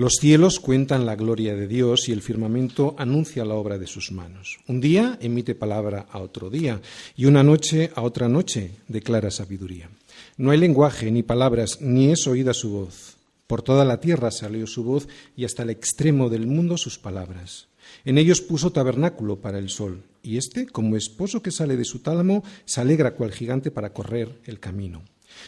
[0.00, 4.12] Los cielos cuentan la gloria de Dios y el firmamento anuncia la obra de sus
[4.12, 4.58] manos.
[4.66, 6.80] Un día emite palabra a otro día
[7.16, 9.90] y una noche a otra noche declara sabiduría.
[10.38, 13.18] No hay lenguaje ni palabras, ni es oída su voz.
[13.46, 17.68] Por toda la tierra salió su voz y hasta el extremo del mundo sus palabras.
[18.06, 21.98] En ellos puso tabernáculo para el sol, y éste, como esposo que sale de su
[21.98, 25.02] tálamo, se alegra cual gigante para correr el camino.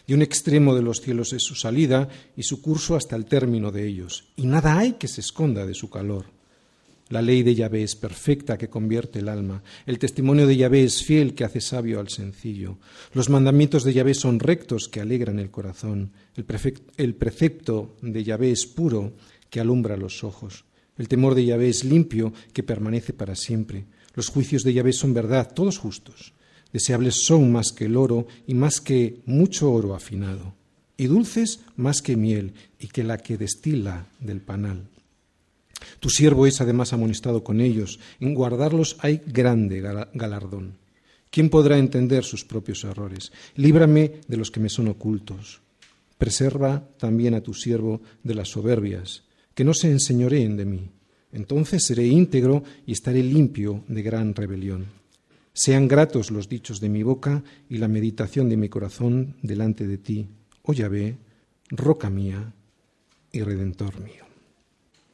[0.07, 3.71] De un extremo de los cielos es su salida y su curso hasta el término
[3.71, 6.27] de ellos, y nada hay que se esconda de su calor.
[7.13, 9.63] La ley de Yahvé es perfecta que convierte el alma.
[9.85, 12.79] El testimonio de Yahvé es fiel que hace sabio al sencillo.
[13.13, 16.13] Los mandamientos de Yahvé son rectos que alegran el corazón.
[16.37, 16.47] El,
[16.97, 19.13] el precepto de Yahvé es puro
[19.51, 20.65] que alumbra los ojos.
[20.97, 23.85] El temor de Yahvé es limpio que permanece para siempre.
[24.15, 26.33] Los juicios de Yahvé son verdad, todos justos.
[26.73, 30.55] Deseables son más que el oro y más que mucho oro afinado,
[30.97, 34.89] y dulces más que miel y que la que destila del panal.
[36.01, 39.81] Tu siervo es además amonestado con ellos, en guardarlos hay grande
[40.15, 40.79] galardón.
[41.31, 43.33] ¿Quién podrá entender sus propios errores?
[43.57, 45.61] Líbrame de los que me son ocultos.
[46.19, 50.91] Preserva también a tu siervo de las soberbias, que no se enseñoreen de mí.
[51.33, 55.02] Entonces seré íntegro y estaré limpio de gran rebelión.
[55.55, 59.99] Sean gratos los dichos de mi boca y la meditación de mi corazón delante de
[59.99, 60.29] ti,
[60.63, 61.19] oh Yahvé,
[61.69, 62.55] roca mía
[63.31, 64.25] y redentor mío.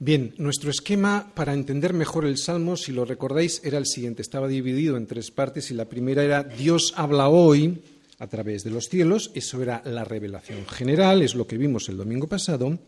[0.00, 4.22] Bien, nuestro esquema para entender mejor el Salmo, si lo recordáis, era el siguiente.
[4.22, 7.82] Estaba dividido en tres partes y la primera era Dios habla hoy
[8.20, 9.32] a través de los cielos.
[9.34, 12.78] Eso era la revelación general, es lo que vimos el domingo pasado.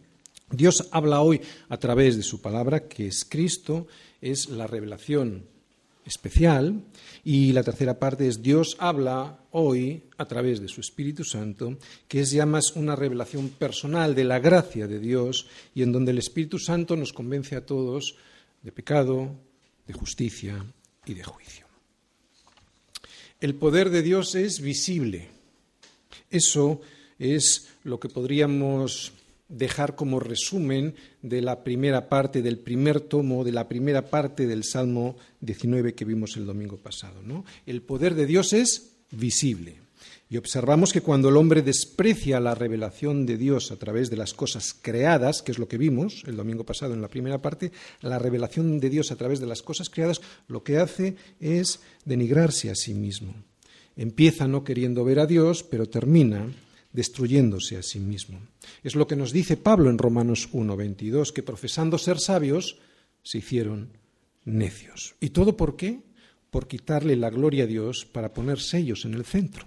[0.53, 3.89] Dios habla hoy a través de su palabra, que es Cristo,
[4.21, 5.47] es la revelación
[6.10, 6.82] especial.
[7.25, 12.21] Y la tercera parte es Dios habla hoy a través de su Espíritu Santo, que
[12.21, 16.19] es ya más una revelación personal de la gracia de Dios y en donde el
[16.19, 18.16] Espíritu Santo nos convence a todos
[18.62, 19.34] de pecado,
[19.87, 20.65] de justicia
[21.06, 21.66] y de juicio.
[23.41, 25.28] El poder de Dios es visible.
[26.31, 26.81] Eso
[27.19, 29.12] es lo que podríamos
[29.50, 34.65] dejar como resumen de la primera parte, del primer tomo, de la primera parte del
[34.65, 37.21] Salmo 19 que vimos el domingo pasado.
[37.22, 37.44] ¿no?
[37.66, 39.81] El poder de Dios es visible.
[40.31, 44.33] Y observamos que cuando el hombre desprecia la revelación de Dios a través de las
[44.33, 48.21] cosas creadas, que es lo que vimos el domingo pasado en la primera parte, la
[48.21, 52.77] revelación de Dios a través de las cosas creadas, lo que hace es denigrarse a
[52.77, 53.34] sí mismo.
[53.97, 56.49] Empieza no queriendo ver a Dios, pero termina
[56.93, 58.41] destruyéndose a sí mismo.
[58.83, 62.78] Es lo que nos dice Pablo en Romanos 1:22, que profesando ser sabios,
[63.23, 63.91] se hicieron
[64.45, 65.15] necios.
[65.21, 66.00] ¿Y todo por qué?
[66.50, 69.67] Por quitarle la gloria a Dios para poner sellos en el centro.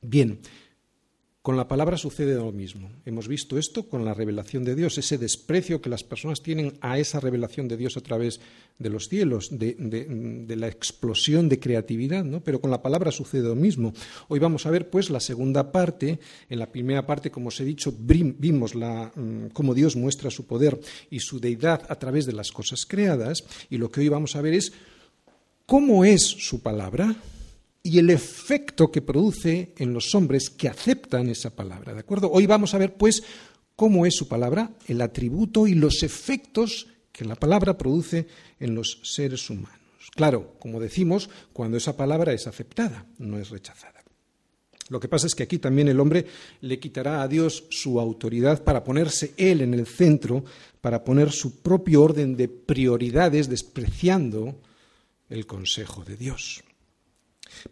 [0.00, 0.40] Bien,
[1.42, 2.88] con la palabra sucede lo mismo.
[3.04, 7.00] Hemos visto esto con la revelación de Dios, ese desprecio que las personas tienen a
[7.00, 8.38] esa revelación de Dios a través
[8.78, 12.44] de los cielos, de, la explosión de creatividad, ¿no?
[12.44, 13.92] Pero con la palabra sucede lo mismo.
[14.28, 16.20] Hoy vamos a ver, pues, la segunda parte.
[16.48, 20.78] En la primera parte, como os he dicho, vimos mm, cómo Dios muestra su poder
[21.10, 23.42] y su deidad a través de las cosas creadas.
[23.68, 24.72] Y lo que hoy vamos a ver es
[25.66, 27.16] cómo es su palabra
[27.82, 31.92] y el efecto que produce en los hombres que aceptan esa palabra.
[31.94, 32.30] ¿De acuerdo?
[32.30, 33.22] Hoy vamos a ver, pues,
[33.74, 38.26] cómo es su palabra, el atributo y los efectos que la palabra produce
[38.60, 39.80] en los seres humanos.
[40.14, 44.02] Claro, como decimos, cuando esa palabra es aceptada, no es rechazada.
[44.88, 46.26] Lo que pasa es que aquí también el hombre
[46.60, 50.44] le quitará a Dios su autoridad para ponerse él en el centro,
[50.80, 54.60] para poner su propio orden de prioridades, despreciando
[55.30, 56.62] el consejo de Dios.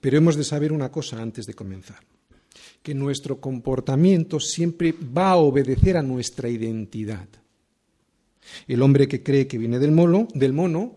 [0.01, 2.01] Pero hemos de saber una cosa antes de comenzar,
[2.83, 7.29] que nuestro comportamiento siempre va a obedecer a nuestra identidad.
[8.67, 10.97] El hombre que cree que viene del mono, del mono,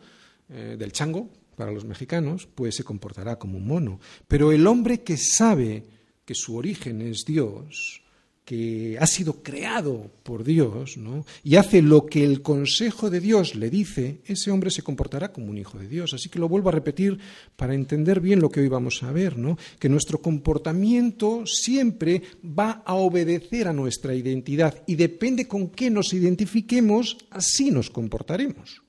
[0.50, 4.00] eh, del chango, para los mexicanos, pues se comportará como un mono.
[4.28, 5.86] Pero el hombre que sabe
[6.26, 8.03] que su origen es Dios,
[8.46, 11.26] que ha sido creado por Dios, ¿no?
[11.44, 15.50] y hace lo que el consejo de Dios le dice, ese hombre se comportará como
[15.50, 16.14] un hijo de Dios.
[16.14, 17.18] Así que lo vuelvo a repetir
[17.56, 19.58] para entender bien lo que hoy vamos a ver, ¿no?
[19.80, 26.14] que nuestro comportamiento siempre va a obedecer a nuestra identidad y depende con qué nos
[26.14, 28.82] identifiquemos, así nos comportaremos.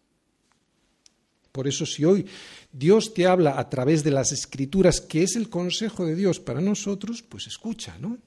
[1.53, 2.27] Por eso si hoy
[2.73, 6.61] Dios te habla a través de las escrituras, que es el consejo de Dios para
[6.61, 8.19] nosotros, pues escucha, ¿no?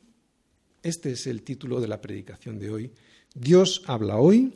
[0.83, 2.91] Este es el título de la predicación de hoy.
[3.33, 4.53] Dios habla hoy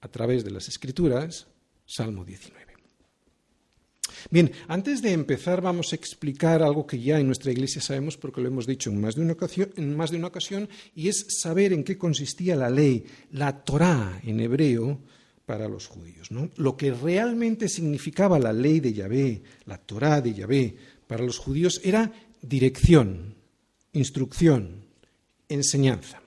[0.00, 1.46] a través de las Escrituras,
[1.86, 2.68] Salmo 19.
[4.30, 8.40] Bien, antes de empezar vamos a explicar algo que ya en nuestra iglesia sabemos porque
[8.40, 12.68] lo hemos dicho en más de una ocasión, y es saber en qué consistía la
[12.68, 15.00] ley, la Torá en hebreo
[15.46, 16.28] para los judíos.
[16.56, 20.76] Lo que realmente significaba la ley de Yahvé, la Torá de Yahvé
[21.06, 22.12] para los judíos era
[22.42, 23.34] dirección,
[23.92, 24.87] instrucción,
[25.48, 26.20] enseñanza.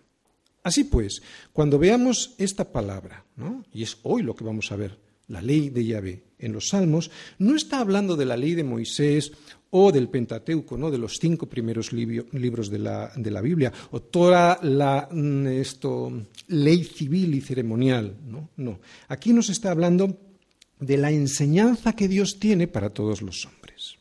[0.64, 1.22] Así pues,
[1.54, 3.66] cuando veamos esta palabra, ¿no?
[3.74, 4.98] y es hoy lo que vamos a ver,
[5.28, 7.10] la ley de Yahvé en los Salmos,
[7.40, 9.32] no está hablando de la ley de Moisés
[9.72, 10.92] o del Pentateuco, ¿no?
[10.92, 16.12] de los cinco primeros libros de la, de la, Biblia, o toda la mm, esto,
[16.48, 18.18] ley civil y ceremonial.
[18.28, 18.50] ¿no?
[18.58, 18.80] no.
[19.08, 20.18] Aquí nos está hablando
[20.80, 23.98] de la enseñanza que Dios tiene para todos los hombres.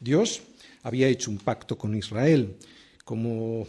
[0.00, 0.42] Dios
[0.82, 2.56] había hecho un pacto con Israel,
[3.04, 3.66] como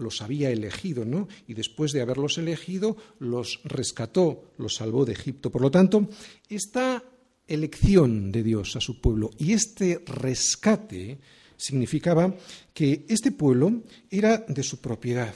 [0.00, 1.28] los había elegido, ¿no?
[1.46, 5.50] Y después de haberlos elegido, los rescató, los salvó de Egipto.
[5.50, 6.08] Por lo tanto,
[6.48, 7.04] esta
[7.46, 11.18] elección de Dios a su pueblo y este rescate
[11.56, 12.34] significaba
[12.72, 15.34] que este pueblo era de su propiedad,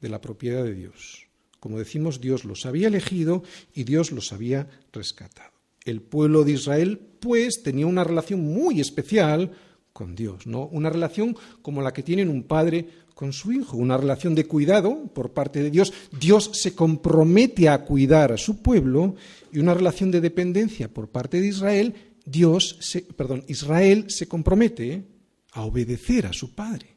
[0.00, 1.26] de la propiedad de Dios.
[1.58, 3.42] Como decimos, Dios los había elegido
[3.74, 5.50] y Dios los había rescatado.
[5.84, 9.52] El pueblo de Israel, pues, tenía una relación muy especial
[9.94, 10.66] con Dios, ¿no?
[10.66, 15.06] Una relación como la que tienen un padre con su hijo, una relación de cuidado
[15.14, 15.92] por parte de Dios.
[16.18, 19.14] Dios se compromete a cuidar a su pueblo
[19.52, 21.94] y una relación de dependencia por parte de Israel.
[22.26, 22.78] Dios,
[23.16, 25.04] perdón, Israel se compromete
[25.52, 26.94] a obedecer a su padre.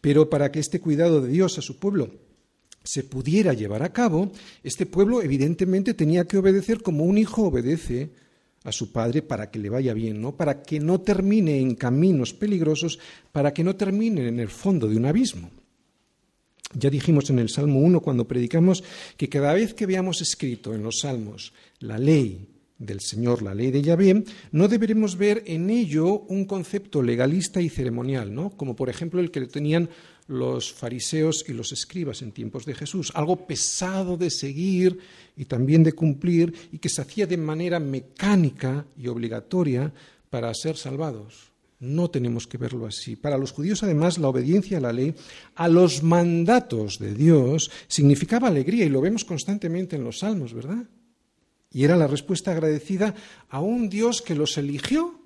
[0.00, 2.10] Pero para que este cuidado de Dios a su pueblo
[2.82, 4.32] se pudiera llevar a cabo,
[4.64, 8.10] este pueblo evidentemente tenía que obedecer como un hijo obedece
[8.68, 10.36] a su padre para que le vaya bien, ¿no?
[10.36, 12.98] Para que no termine en caminos peligrosos,
[13.32, 15.50] para que no termine en el fondo de un abismo.
[16.74, 18.84] Ya dijimos en el Salmo 1 cuando predicamos
[19.16, 22.46] que cada vez que veamos escrito en los Salmos la ley
[22.78, 27.68] del Señor, la ley de Yahvé, no deberemos ver en ello un concepto legalista y
[27.68, 28.50] ceremonial, ¿no?
[28.50, 29.88] Como por ejemplo el que tenían
[30.28, 34.98] los fariseos y los escribas en tiempos de Jesús, algo pesado de seguir
[35.36, 39.92] y también de cumplir y que se hacía de manera mecánica y obligatoria
[40.30, 41.50] para ser salvados.
[41.80, 43.16] No tenemos que verlo así.
[43.16, 45.14] Para los judíos, además, la obediencia a la ley,
[45.54, 50.84] a los mandatos de Dios, significaba alegría y lo vemos constantemente en los salmos, ¿verdad?
[51.70, 53.14] Y era la respuesta agradecida
[53.48, 55.20] a un Dios que los eligió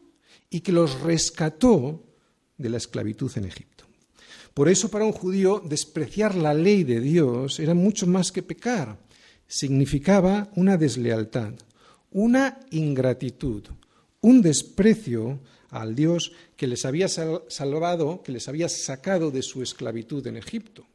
[0.50, 2.04] y que los rescató
[2.58, 3.71] de la esclavitud en Egipto.
[4.54, 8.98] Por eso para un judío despreciar la ley de Dios era mucho más que pecar.
[9.46, 11.54] Significaba una deslealtad,
[12.10, 13.64] una ingratitud,
[14.20, 15.40] un desprecio
[15.70, 20.86] al Dios que les había salvado, que les había sacado de su esclavitud en Egipto.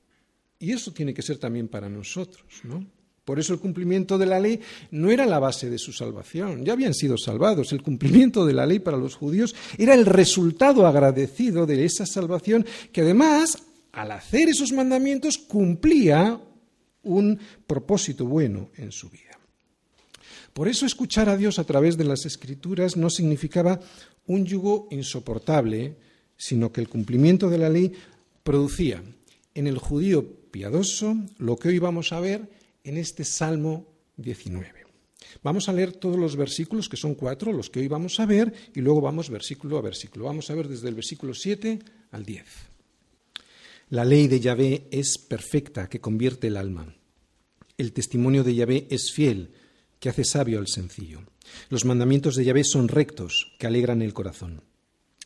[0.60, 2.86] Y eso tiene que ser también para nosotros, ¿no?
[3.28, 6.72] Por eso el cumplimiento de la ley no era la base de su salvación, ya
[6.72, 7.74] habían sido salvados.
[7.74, 12.66] El cumplimiento de la ley para los judíos era el resultado agradecido de esa salvación
[12.94, 13.58] que además,
[13.92, 16.40] al hacer esos mandamientos, cumplía
[17.04, 17.38] un
[17.68, 19.38] propósito bueno en su vida.
[20.54, 23.82] Por eso escuchar a Dios a través de las escrituras no significaba
[24.26, 25.98] un yugo insoportable,
[26.38, 27.92] sino que el cumplimiento de la ley
[28.46, 29.04] producía
[29.54, 32.56] en el judío piadoso lo que hoy vamos a ver
[32.88, 34.86] en este Salmo 19.
[35.44, 38.54] Vamos a leer todos los versículos, que son cuatro, los que hoy vamos a ver,
[38.74, 40.26] y luego vamos versículo a versículo.
[40.26, 41.80] Vamos a ver desde el versículo 7
[42.12, 42.46] al 10.
[43.90, 46.96] La ley de Yahvé es perfecta, que convierte el alma.
[47.78, 49.52] El testimonio de Yahvé es fiel,
[50.00, 51.24] que hace sabio al sencillo.
[51.70, 54.64] Los mandamientos de Yahvé son rectos, que alegran el corazón.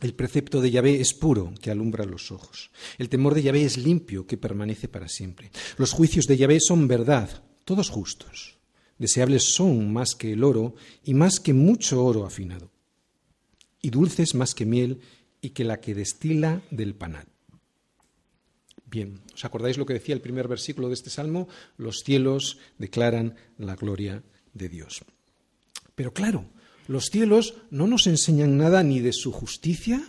[0.01, 2.71] El precepto de Yahvé es puro, que alumbra los ojos.
[2.97, 5.51] El temor de Yahvé es limpio, que permanece para siempre.
[5.77, 8.57] Los juicios de Yahvé son verdad, todos justos.
[8.99, 10.75] Deseables son más que el oro
[11.05, 12.69] y más que mucho oro afinado,
[13.81, 14.99] y dulces más que miel
[15.39, 17.27] y que la que destila del panal.
[18.87, 21.47] Bien, ¿os acordáis lo que decía el primer versículo de este salmo?
[21.77, 24.21] Los cielos declaran la gloria
[24.53, 25.05] de Dios.
[25.95, 26.49] Pero claro,
[26.89, 30.03] los cielos no nos enseñan nada ni de su justicia,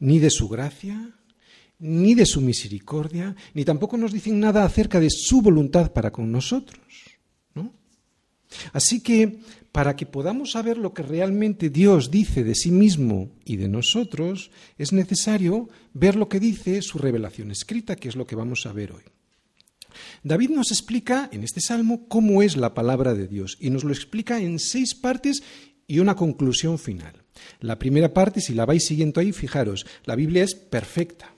[0.00, 1.14] ni de su gracia,
[1.78, 6.30] ni de su misericordia, ni tampoco nos dicen nada acerca de su voluntad para con
[6.32, 6.80] nosotros.
[7.54, 7.72] ¿no?
[8.72, 9.38] Así que,
[9.72, 14.50] para que podamos saber lo que realmente Dios dice de sí mismo y de nosotros,
[14.76, 18.72] es necesario ver lo que dice su revelación escrita, que es lo que vamos a
[18.72, 19.02] ver hoy.
[20.22, 23.92] David nos explica en este salmo cómo es la palabra de Dios y nos lo
[23.92, 25.42] explica en seis partes
[25.86, 27.24] y una conclusión final.
[27.60, 31.34] La primera parte, si la vais siguiendo ahí, fijaros, la Biblia es perfecta.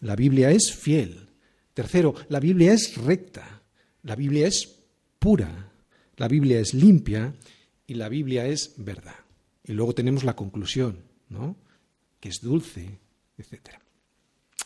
[0.00, 1.28] La Biblia es fiel.
[1.74, 3.62] Tercero, la Biblia es recta.
[4.02, 4.78] La Biblia es
[5.18, 5.72] pura.
[6.16, 7.34] La Biblia es limpia.
[7.86, 9.16] y la Biblia es verdad.
[9.64, 11.56] Y luego tenemos la conclusión, ¿no?
[12.20, 12.98] que es dulce,
[13.38, 13.78] etc.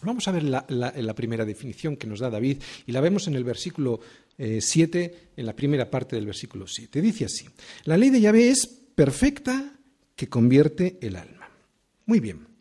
[0.03, 3.45] Vamos a ver la, primera definición que nos da David y la vemos en el
[3.45, 4.01] versículo
[4.37, 7.01] 7, eh, en la primera parte del versículo 7.
[7.01, 7.47] Dice así,
[7.85, 9.79] la ley de Yahvé es perfecta
[10.17, 11.49] que convierte el alma.
[12.07, 12.52] Muy bien.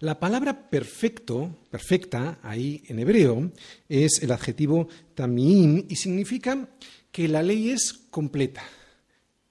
[0.00, 3.52] La palabra perfecto, perfecta, ahí en hebreo,
[3.86, 6.70] es el adjetivo tamim y significa
[7.12, 8.62] que la ley es completa,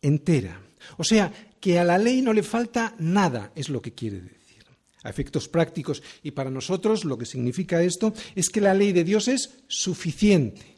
[0.02, 0.60] entera.
[0.98, 4.66] O sea, que a la ley no le falta nada, es lo que quiere decir.
[5.04, 9.04] A efectos prácticos y para nosotros lo que significa esto es que la ley de
[9.04, 10.78] Dios es suficiente.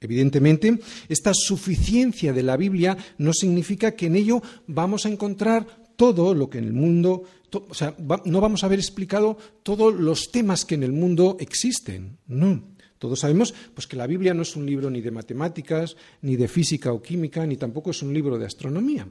[0.00, 6.34] Evidentemente, esta suficiencia de la Biblia no significa que en ello vamos a encontrar todo
[6.34, 10.64] lo que en el mundo o sea, no vamos a haber explicado todos los temas
[10.64, 12.18] que en el mundo existen.
[12.26, 12.62] No.
[12.98, 16.48] Todos sabemos pues, que la Biblia no es un libro ni de matemáticas, ni de
[16.48, 19.08] física o química, ni tampoco es un libro de astronomía.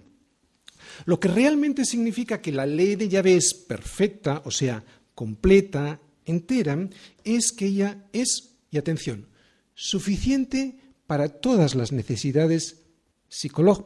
[1.06, 4.84] Lo que realmente significa que la ley de Yahvé es perfecta, o sea,
[5.16, 6.88] completa, entera,
[7.24, 9.28] es que ella es, y atención,
[9.74, 12.84] suficiente para todas las necesidades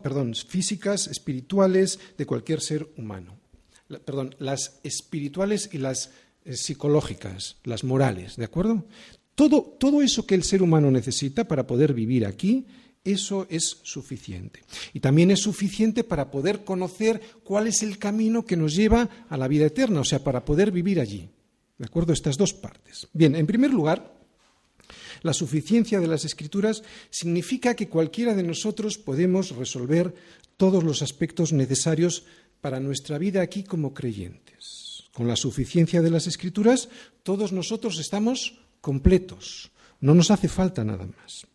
[0.01, 3.42] perdón, físicas, espirituales de cualquier ser humano
[3.87, 6.11] perdón, las espirituales y las
[6.45, 8.85] eh, psicológicas, las morales, ¿de acuerdo?
[9.35, 12.65] Todo, todo eso que el ser humano necesita para poder vivir aquí,
[13.03, 14.63] eso es suficiente.
[14.93, 19.37] Y también es suficiente para poder conocer cuál es el camino que nos lleva a
[19.37, 21.29] la vida eterna, o sea, para poder vivir allí.
[21.77, 22.13] ¿De acuerdo?
[22.13, 23.07] Estas dos partes.
[23.13, 24.15] Bien, en primer lugar,
[25.21, 30.13] la suficiencia de las escrituras significa que cualquiera de nosotros podemos resolver
[30.57, 32.25] todos los aspectos necesarios
[32.63, 35.03] para nuestra vida aquí como creyentes.
[35.11, 36.87] Con la suficiencia de las escrituras,
[37.21, 39.69] todos nosotros estamos completos.
[39.99, 41.45] No nos hace falta nada más.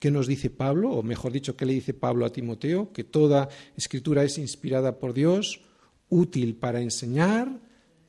[0.00, 0.90] ¿Qué nos dice Pablo?
[0.90, 2.92] O mejor dicho, ¿qué le dice Pablo a Timoteo?
[2.92, 5.60] Que toda escritura es inspirada por Dios,
[6.08, 7.60] útil para enseñar,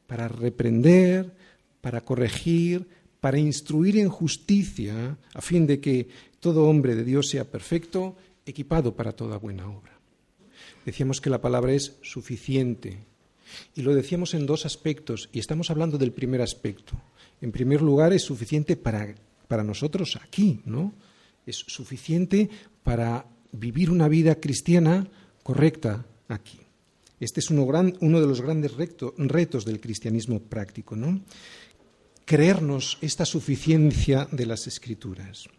[0.07, 1.35] para reprender,
[1.81, 2.87] para corregir,
[3.21, 6.07] para instruir en justicia, a fin de que
[6.39, 9.96] todo hombre de Dios sea perfecto, equipado para toda buena obra.
[10.87, 13.03] Decíamos que la palabra es suficiente.
[13.75, 16.93] Y lo decíamos en dos aspectos, y estamos hablando del primer aspecto.
[17.41, 19.13] En primer lugar, es suficiente para,
[19.49, 20.93] para nosotros aquí, ¿no?
[21.45, 22.49] Es suficiente
[22.83, 25.05] para vivir una vida cristiana
[25.43, 26.61] correcta aquí.
[27.19, 27.67] Este es uno,
[27.99, 31.19] uno de los grandes retos del cristianismo práctico, ¿no?
[32.23, 35.49] Creernos esta suficiencia de las escrituras.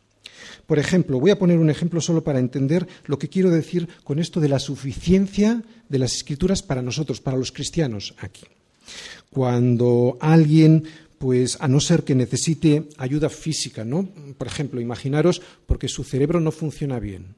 [0.67, 4.19] Por ejemplo, voy a poner un ejemplo solo para entender lo que quiero decir con
[4.19, 8.45] esto de la suficiencia de las escrituras para nosotros, para los cristianos aquí.
[9.31, 10.85] Cuando alguien
[11.19, 14.09] pues a no ser que necesite ayuda física, ¿no?
[14.39, 17.35] Por ejemplo, imaginaros porque su cerebro no funciona bien.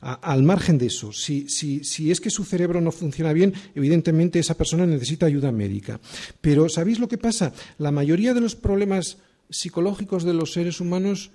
[0.00, 4.56] al margen de eso, si, si, es que su cerebro no funciona bien, evidentemente esa
[4.56, 6.00] persona necesita ayuda médica.
[6.40, 7.52] Pero ¿sabéis lo que pasa?
[7.76, 9.18] La mayoría de los problemas
[9.50, 11.30] psicológicos de los seres humanos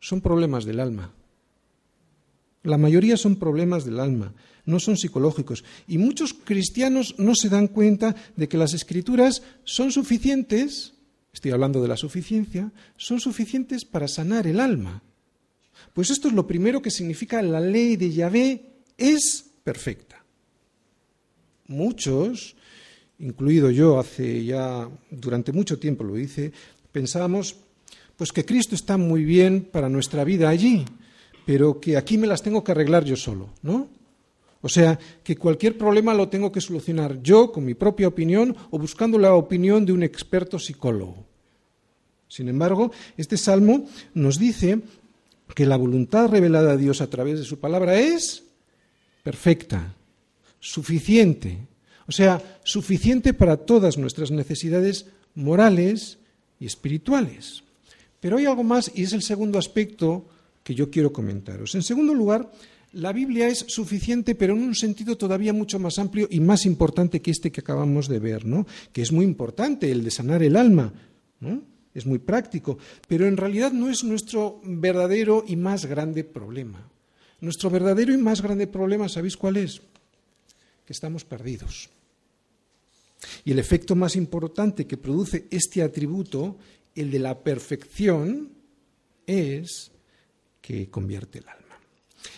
[0.00, 1.12] son problemas del alma.
[2.62, 4.34] La mayoría son problemas del alma,
[4.66, 5.64] no son psicológicos.
[5.86, 10.94] Y muchos cristianos no se dan cuenta de que las escrituras son suficientes,
[11.32, 15.02] estoy hablando de la suficiencia, son suficientes para sanar el alma.
[15.94, 20.24] Pues esto es lo primero que significa la ley de Yahvé es perfecta.
[21.68, 22.56] Muchos,
[23.18, 26.52] incluido yo hace ya durante mucho tiempo lo hice,
[26.92, 27.56] pensábamos
[28.18, 30.84] pues que Cristo está muy bien para nuestra vida allí,
[31.46, 33.88] pero que aquí me las tengo que arreglar yo solo, ¿no?
[34.60, 38.78] O sea, que cualquier problema lo tengo que solucionar yo con mi propia opinión o
[38.78, 41.24] buscando la opinión de un experto psicólogo.
[42.26, 44.80] Sin embargo, este salmo nos dice
[45.54, 48.42] que la voluntad revelada a Dios a través de su palabra es
[49.22, 49.94] perfecta,
[50.58, 51.68] suficiente,
[52.08, 55.06] o sea, suficiente para todas nuestras necesidades
[55.36, 56.18] morales
[56.58, 57.62] y espirituales.
[58.20, 60.26] Pero hay algo más y es el segundo aspecto
[60.62, 61.74] que yo quiero comentaros.
[61.74, 62.50] En segundo lugar,
[62.92, 67.20] la Biblia es suficiente, pero en un sentido todavía mucho más amplio y más importante
[67.20, 68.66] que este que acabamos de ver, ¿no?
[68.92, 70.92] que es muy importante, el de sanar el alma.
[71.40, 71.62] ¿no?
[71.94, 76.88] Es muy práctico, pero en realidad no es nuestro verdadero y más grande problema.
[77.40, 79.80] Nuestro verdadero y más grande problema, ¿sabéis cuál es?
[80.84, 81.90] Que estamos perdidos.
[83.44, 86.56] Y el efecto más importante que produce este atributo
[87.00, 88.52] el de la perfección
[89.26, 89.90] es
[90.60, 91.78] que convierte el alma.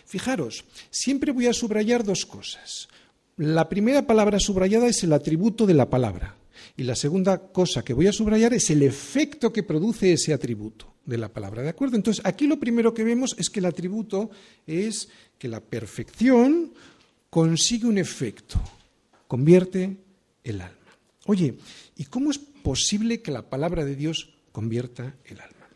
[0.05, 2.88] Fijaros, siempre voy a subrayar dos cosas.
[3.37, 6.37] La primera palabra subrayada es el atributo de la palabra.
[6.76, 10.95] Y la segunda cosa que voy a subrayar es el efecto que produce ese atributo
[11.07, 11.62] de la palabra.
[11.62, 11.97] ¿De acuerdo?
[11.97, 14.31] Entonces, aquí lo primero que vemos es que el atributo
[14.67, 16.73] es que la perfección
[17.31, 18.61] consigue un efecto,
[19.26, 19.97] convierte
[20.45, 20.76] el alma.
[21.26, 21.55] Oye,
[21.97, 25.69] ¿y cómo es posible que la palabra de Dios convierta el alma?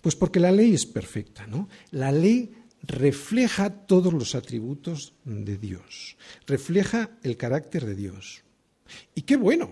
[0.00, 1.68] Pues porque la ley es perfecta, ¿no?
[1.90, 8.42] La ley refleja todos los atributos de Dios, refleja el carácter de Dios.
[9.14, 9.70] Y qué bueno,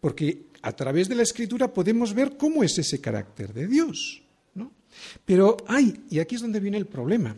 [0.00, 4.22] porque a través de la escritura podemos ver cómo es ese carácter de Dios.
[4.54, 4.72] ¿no?
[5.24, 7.36] Pero hay, y aquí es donde viene el problema,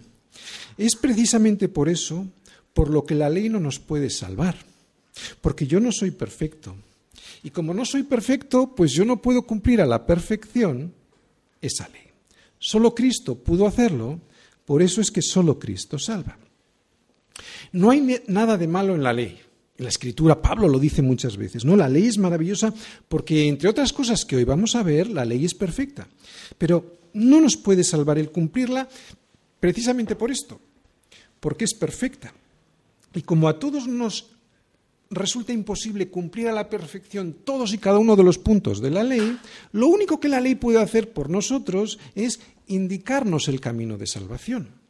[0.76, 2.26] es precisamente por eso
[2.72, 4.56] por lo que la ley no nos puede salvar,
[5.40, 6.76] porque yo no soy perfecto.
[7.42, 10.92] Y como no soy perfecto, pues yo no puedo cumplir a la perfección
[11.60, 12.02] esa ley.
[12.58, 14.20] Solo Cristo pudo hacerlo,
[14.64, 16.38] por eso es que solo Cristo salva.
[17.72, 19.40] No hay nada de malo en la ley.
[19.78, 21.74] En la escritura Pablo lo dice muchas veces, ¿no?
[21.74, 22.74] La ley es maravillosa
[23.08, 26.06] porque entre otras cosas que hoy vamos a ver, la ley es perfecta.
[26.58, 28.88] Pero no nos puede salvar el cumplirla
[29.58, 30.60] precisamente por esto,
[31.40, 32.34] porque es perfecta.
[33.14, 34.28] Y como a todos nos
[35.10, 39.02] resulta imposible cumplir a la perfección todos y cada uno de los puntos de la
[39.02, 39.38] ley,
[39.72, 44.80] lo único que la ley puede hacer por nosotros es indicarnos el camino de salvación.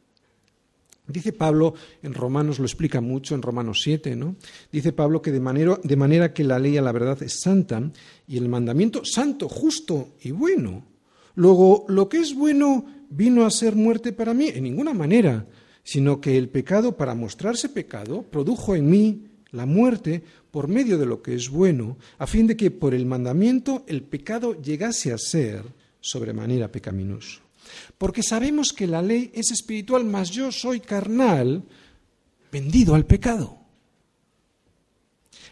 [1.06, 4.36] Dice Pablo, en Romanos lo explica mucho, en Romanos 7, ¿no?
[4.70, 7.90] Dice Pablo que de manera, de manera que la ley a la verdad es santa
[8.28, 10.84] y el mandamiento santo, justo y bueno.
[11.34, 15.46] Luego, lo que es bueno vino a ser muerte para mí, en ninguna manera,
[15.82, 21.07] sino que el pecado, para mostrarse pecado, produjo en mí la muerte por medio de
[21.07, 25.19] lo que es bueno, a fin de que por el mandamiento el pecado llegase a
[25.19, 25.64] ser
[26.00, 27.40] sobremanera pecaminoso.
[27.99, 31.62] Porque sabemos que la ley es espiritual, mas yo soy carnal,
[32.50, 33.59] vendido al pecado.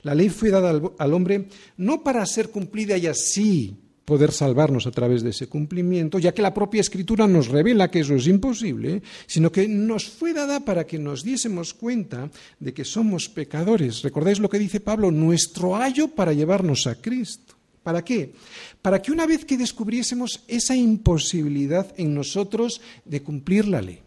[0.02, 3.76] La ley fue dada al, hombre no para ser cumplida y así
[4.08, 8.00] poder salvarnos a través de ese cumplimiento, ya que la propia escritura nos revela que
[8.00, 12.88] eso es imposible, sino que nos fue dada para que nos diésemos cuenta de que
[12.88, 14.00] somos pecadores.
[14.00, 15.10] ¿Recordáis lo que dice Pablo?
[15.10, 17.52] Nuestro ayo para llevarnos a Cristo.
[17.82, 18.32] ¿Para qué?
[18.80, 24.00] Para que una vez que descubriésemos esa imposibilidad en nosotros de cumplir la ley,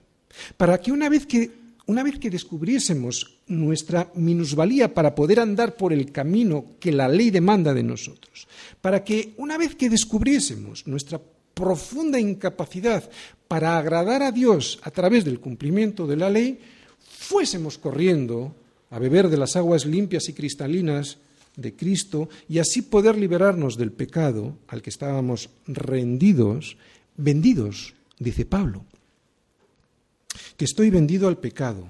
[0.58, 1.52] para que una vez que,
[1.86, 7.30] una vez que descubriésemos nuestra minusvalía para poder andar por el camino que la ley
[7.30, 8.48] demanda de nosotros,
[8.82, 11.22] para que una vez que descubriésemos nuestra
[11.54, 13.10] profunda incapacidad
[13.48, 16.60] para agradar a Dios a través del cumplimiento de la ley,
[17.00, 18.56] fuésemos corriendo
[18.90, 21.18] a beber de las aguas limpias y cristalinas
[21.56, 26.78] de Cristo y así poder liberarnos del pecado al que estábamos rendidos,
[27.18, 28.86] vendidos, dice Pablo,
[30.58, 31.88] que estoy vendido al pecado.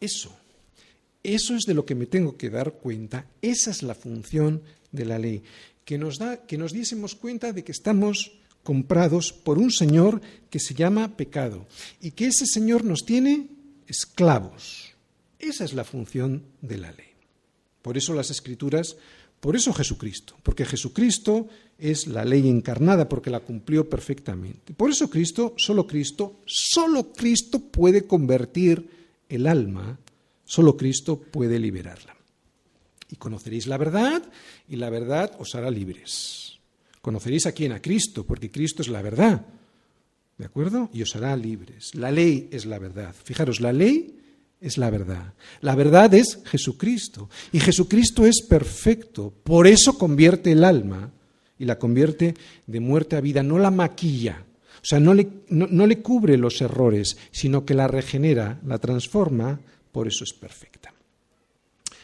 [0.00, 0.34] Eso,
[1.22, 4.62] eso es de lo que me tengo que dar cuenta, esa es la función
[4.92, 5.42] de la ley
[5.90, 10.62] que nos, da, que nos diésemos cuenta de que estamos comprados por un Señor que
[10.62, 11.66] se llama pecado
[12.00, 13.50] y que ese Señor nos tiene
[13.88, 14.94] esclavos.
[15.40, 17.10] Esa es la función de la ley.
[17.82, 18.98] Por eso las escrituras,
[19.40, 24.72] por eso Jesucristo, porque Jesucristo es la ley encarnada, porque la cumplió perfectamente.
[24.74, 28.88] Por eso Cristo, solo Cristo, solo Cristo puede convertir
[29.28, 29.98] el alma,
[30.44, 32.19] solo Cristo puede liberarla
[33.10, 34.22] y conoceréis la verdad
[34.68, 36.58] y la verdad os hará libres.
[37.02, 39.46] Conoceréis a quién, a Cristo, porque Cristo es la verdad.
[40.38, 40.90] ¿De acuerdo?
[40.92, 41.94] Y os hará libres.
[41.94, 43.14] La ley es la verdad.
[43.24, 44.18] Fijaros, la ley
[44.60, 45.34] es la verdad.
[45.60, 47.28] La verdad es Jesucristo.
[47.52, 49.32] Y Jesucristo es perfecto.
[49.42, 51.10] Por eso convierte el alma
[51.58, 52.34] y la convierte
[52.66, 53.42] de muerte a vida.
[53.42, 54.44] No la maquilla.
[54.76, 59.60] O sea, no le, no le cubre los errores, sino que la regenera, la transforma.
[59.92, 60.94] Por eso es perfecta.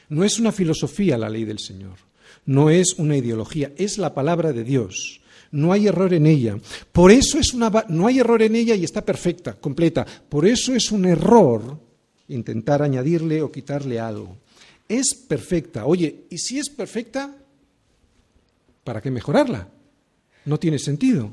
[0.09, 1.97] No es una filosofía la ley del Señor,
[2.45, 5.21] no es una ideología, es la palabra de Dios.
[5.53, 6.59] No hay error en ella.
[6.93, 10.05] Por eso es una no hay error en ella y está perfecta, completa.
[10.29, 11.79] Por eso es un error
[12.29, 14.37] intentar añadirle o quitarle algo.
[14.89, 15.87] Es perfecta.
[15.87, 17.37] Oye, ¿y si es perfecta?
[18.85, 19.69] ¿Para qué mejorarla?
[20.45, 21.31] No tiene sentido.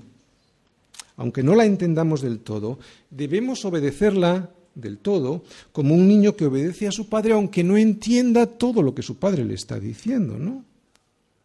[1.17, 6.88] Aunque no la entendamos del todo, debemos obedecerla del todo, como un niño que obedece
[6.88, 10.65] a su padre aunque no entienda todo lo que su padre le está diciendo, ¿no?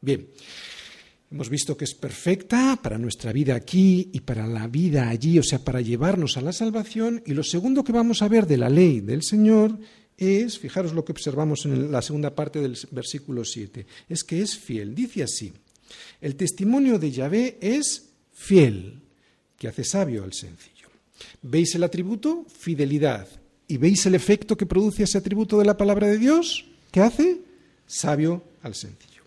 [0.00, 0.28] Bien,
[1.30, 5.42] hemos visto que es perfecta para nuestra vida aquí y para la vida allí, o
[5.42, 7.22] sea, para llevarnos a la salvación.
[7.26, 9.78] Y lo segundo que vamos a ver de la ley del Señor
[10.16, 14.56] es, fijaros lo que observamos en la segunda parte del versículo 7, es que es
[14.56, 14.94] fiel.
[14.94, 15.52] Dice así,
[16.20, 19.00] el testimonio de Yahvé es fiel,
[19.56, 20.77] que hace sabio al sencillo.
[21.42, 22.46] ¿Veis el atributo?
[22.48, 23.28] Fidelidad.
[23.66, 26.66] ¿Y veis el efecto que produce ese atributo de la palabra de Dios?
[26.90, 27.40] ¿Qué hace?
[27.87, 29.22] Sabio al sencillo.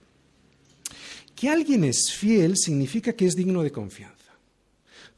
[1.36, 4.21] Que alguien es fiel significa que es digno de confianza.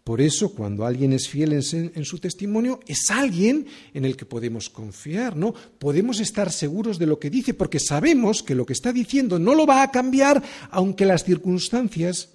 [0.04, 4.70] Por eso, cuando alguien es fiel en, su testimonio, es alguien en el que podemos
[4.70, 5.54] confiar, ¿no?
[5.54, 9.56] Podemos estar seguros de lo que dice, porque sabemos que lo que está diciendo no
[9.56, 12.30] lo va a cambiar, aunque las circunstancias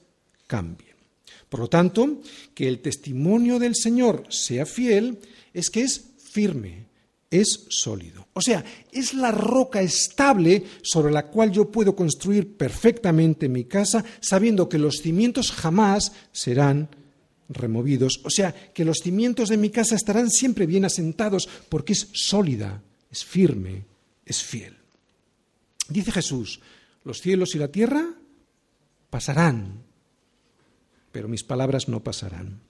[0.47, 0.88] cambien.
[1.49, 2.21] Por lo tanto,
[2.55, 5.19] que el testimonio del Señor sea fiel
[5.55, 6.89] es que es firme,
[7.31, 8.29] es sólido.
[8.35, 14.05] O sea, es la roca estable sobre la cual yo puedo construir perfectamente mi casa,
[14.21, 16.91] sabiendo que los cimientos jamás serán
[17.49, 18.21] removidos.
[18.25, 22.83] O sea, que los cimientos de mi casa estarán siempre bien asentados porque es sólida,
[23.11, 23.87] es firme,
[24.25, 24.77] es fiel.
[25.89, 26.61] Dice Jesús,
[27.05, 28.15] los cielos y la tierra
[29.09, 29.85] pasarán,
[31.13, 32.61] pero mis palabras no pasarán.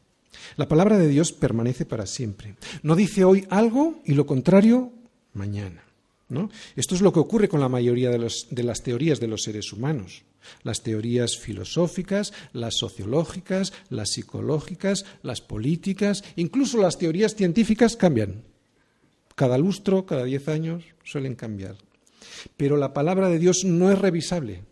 [0.57, 2.55] La palabra de Dios permanece para siempre.
[2.83, 4.93] No dice hoy algo y lo contrario
[5.33, 5.85] mañana.
[6.29, 6.51] ¿no?
[6.77, 9.73] Esto es lo que ocurre con la mayoría de, de las teorías de los seres
[9.73, 10.23] humanos.
[10.63, 18.45] Las teorías filosóficas, las sociológicas, las psicológicas, las políticas, incluso las teorías científicas cambian.
[19.35, 21.77] Cada lustro, cada diez años, suelen cambiar.
[22.57, 24.63] Pero la palabra de Dios no es revisable.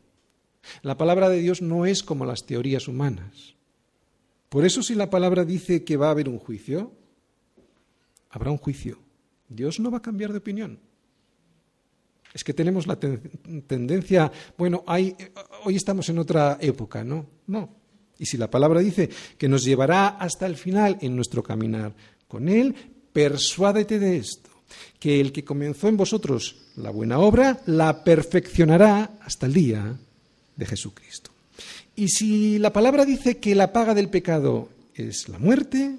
[0.82, 3.55] La palabra de Dios no es como las teorías humanas.
[4.48, 6.92] Por eso si la palabra dice que va a haber un juicio,
[8.30, 8.98] habrá un juicio.
[9.48, 10.78] Dios no va a cambiar de opinión.
[12.32, 15.16] Es que tenemos la tendencia, bueno, hay,
[15.64, 17.26] hoy estamos en otra época, ¿no?
[17.46, 17.70] No.
[18.18, 21.94] Y si la palabra dice que nos llevará hasta el final en nuestro caminar
[22.28, 22.74] con Él,
[23.12, 24.50] persuádete de esto,
[24.98, 29.96] que el que comenzó en vosotros la buena obra, la perfeccionará hasta el día
[30.56, 31.30] de Jesucristo.
[31.96, 35.96] Y si la palabra dice que la paga del pecado es la muerte,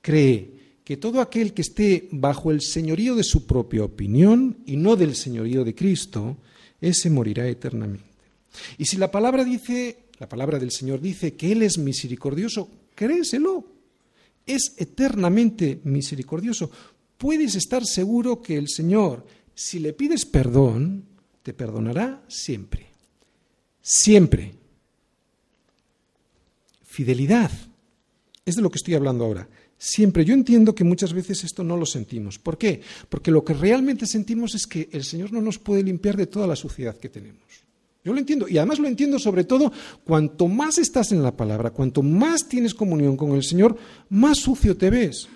[0.00, 4.94] cree que todo aquel que esté bajo el señorío de su propia opinión y no
[4.94, 6.36] del señorío de Cristo,
[6.80, 8.04] ese morirá eternamente.
[8.78, 13.64] Y si la palabra dice, la palabra del Señor dice que Él es misericordioso, créeselo.
[14.46, 16.70] Es eternamente misericordioso.
[17.16, 19.24] Puedes estar seguro que el Señor,
[19.54, 21.04] si le pides perdón,
[21.42, 22.86] te perdonará siempre.
[23.80, 24.61] Siempre.
[26.92, 27.50] Fidelidad.
[28.44, 29.48] Es de lo que estoy hablando ahora
[29.82, 30.24] siempre.
[30.24, 32.38] Yo entiendo que muchas veces esto no lo sentimos.
[32.38, 32.80] ¿Por qué?
[33.08, 36.46] Porque lo que realmente sentimos es que el Señor no nos puede limpiar de toda
[36.46, 37.42] la suciedad que tenemos.
[38.04, 38.48] Yo lo entiendo.
[38.48, 39.72] Y además lo entiendo sobre todo
[40.04, 43.76] cuanto más estás en la palabra, cuanto más tienes comunión con el Señor,
[44.08, 45.28] más sucio te ves.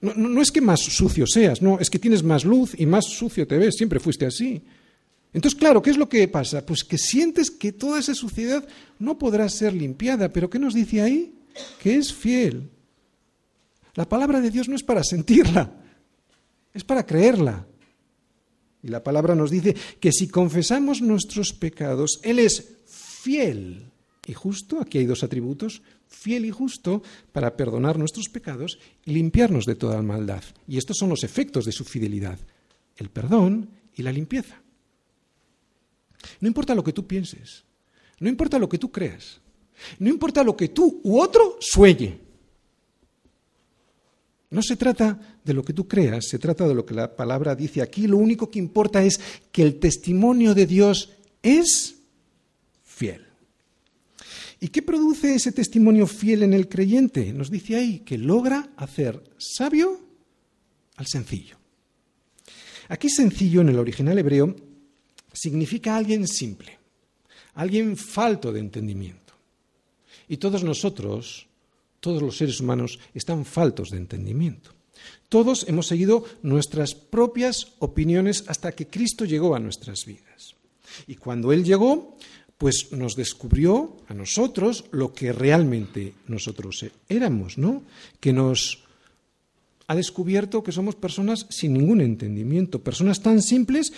[0.00, 3.06] No, no, es que más sucio seas, no, es que tienes más luz y más
[3.06, 3.74] sucio te ves.
[3.76, 4.62] Siempre fuiste así.
[5.32, 6.64] Entonces, claro, ¿qué es lo que pasa?
[6.64, 8.66] Pues que sientes que toda esa suciedad
[8.98, 10.32] no podrá ser limpiada.
[10.32, 11.34] Pero ¿qué nos dice ahí?
[11.82, 12.70] Que es fiel
[13.98, 15.74] la palabra de Dios no es para sentirla,
[16.72, 17.66] es para creerla.
[18.80, 23.90] Y la palabra nos dice que si confesamos nuestros pecados, Él es fiel
[24.24, 29.64] y justo, aquí hay dos atributos, fiel y justo para perdonar nuestros pecados y limpiarnos
[29.64, 30.44] de toda maldad.
[30.68, 32.38] Y estos son los efectos de su fidelidad,
[32.98, 34.62] el perdón y la limpieza.
[36.40, 37.64] No importa lo que tú pienses,
[38.20, 39.40] no importa lo que tú creas,
[39.98, 42.20] no importa lo que tú u otro sueñe.
[44.50, 47.54] No se trata de lo que tú creas, se trata de lo que la palabra
[47.54, 48.06] dice aquí.
[48.06, 49.20] Lo único que importa es
[49.52, 51.10] que el testimonio de Dios
[51.42, 51.96] es
[52.82, 53.26] fiel.
[54.60, 57.32] ¿Y qué produce ese testimonio fiel en el creyente?
[57.32, 60.00] Nos dice ahí que logra hacer sabio
[60.96, 61.58] al sencillo.
[62.88, 64.56] Aquí sencillo en el original hebreo
[65.38, 66.78] significa alguien simple,
[67.54, 69.34] alguien falto de entendimiento.
[70.28, 71.48] Y todos nosotros
[72.00, 74.70] todos los seres humanos están faltos de entendimiento.
[75.28, 80.54] Todos hemos seguido nuestras propias opiniones hasta que Cristo llegó a nuestras vidas.
[81.06, 82.16] Y cuando Él llegó,
[82.56, 87.82] pues nos descubrió a nosotros lo que realmente nosotros éramos, ¿no?
[88.20, 88.84] Que nos
[89.86, 93.92] ha descubierto que somos personas sin ningún entendimiento, personas tan simples,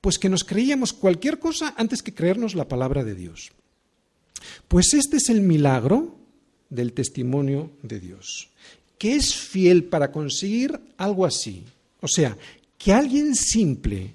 [0.00, 3.52] pues que nos creíamos cualquier cosa antes que creernos la palabra de Dios.
[4.68, 6.16] Pues este es el milagro
[6.70, 8.50] del testimonio de Dios,
[8.98, 11.64] que es fiel para conseguir algo así.
[12.00, 12.36] O sea,
[12.76, 14.14] que alguien simple,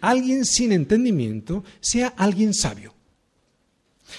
[0.00, 2.94] alguien sin entendimiento, sea alguien sabio.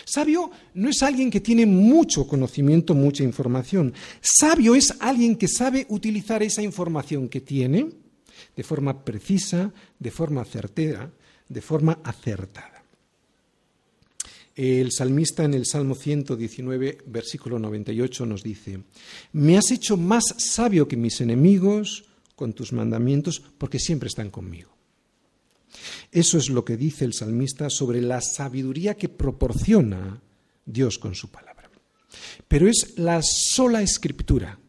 [0.06, 3.94] Sabio no es alguien que tiene mucho conocimiento, mucha información.
[4.22, 7.89] Sabio es alguien que sabe utilizar esa información que tiene
[8.56, 11.12] de forma precisa, de forma certera,
[11.47, 12.84] de forma acertada.
[14.56, 18.84] El salmista en el Salmo 119, versículo 98 nos dice,
[19.34, 24.71] Me has hecho más sabio que mis enemigos con tus mandamientos porque siempre están conmigo.
[26.12, 30.21] Eso es lo que dice el salmista sobre la sabiduría que proporciona
[30.65, 31.69] Dios con su palabra.
[32.47, 34.60] Pero es la sola escritura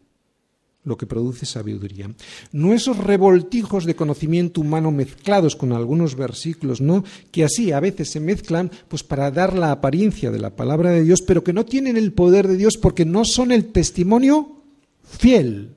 [0.85, 2.11] lo que produce sabiduría.
[2.51, 7.05] No esos revoltijos de conocimiento humano mezclados con algunos versículos, ¿no?
[7.31, 11.05] Que así a veces se mezclan pues para dar la apariencia de la palabra de
[11.05, 14.63] Dios, pero que no tienen el poder de Dios porque no son el testimonio
[15.05, 15.77] fiel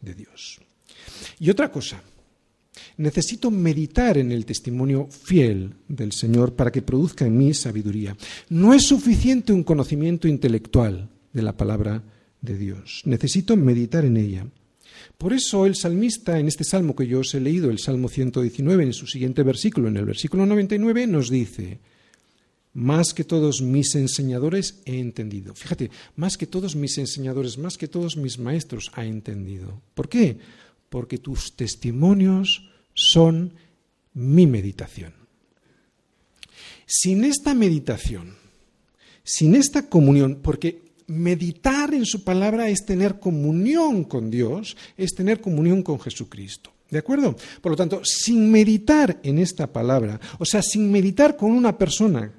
[0.00, 0.60] de Dios.
[1.38, 2.02] Y otra cosa,
[2.98, 8.14] necesito meditar en el testimonio fiel del Señor para que produzca en mí sabiduría.
[8.50, 12.02] No es suficiente un conocimiento intelectual de la palabra
[12.40, 13.02] de Dios.
[13.04, 14.46] Necesito meditar en ella.
[15.18, 18.84] Por eso el salmista, en este salmo que yo os he leído, el Salmo 119,
[18.84, 21.78] en su siguiente versículo, en el versículo 99, nos dice,
[22.72, 25.54] más que todos mis enseñadores he entendido.
[25.54, 29.82] Fíjate, más que todos mis enseñadores, más que todos mis maestros ha entendido.
[29.94, 30.38] ¿Por qué?
[30.88, 33.54] Porque tus testimonios son
[34.14, 35.12] mi meditación.
[36.86, 38.34] Sin esta meditación,
[39.22, 45.40] sin esta comunión, porque meditar en su palabra es tener comunión con Dios, es tener
[45.40, 46.72] comunión con Jesucristo.
[46.88, 47.36] ¿De acuerdo?
[47.60, 52.32] Por lo tanto, sin meditar en esta palabra, o sea, sin meditar con una persona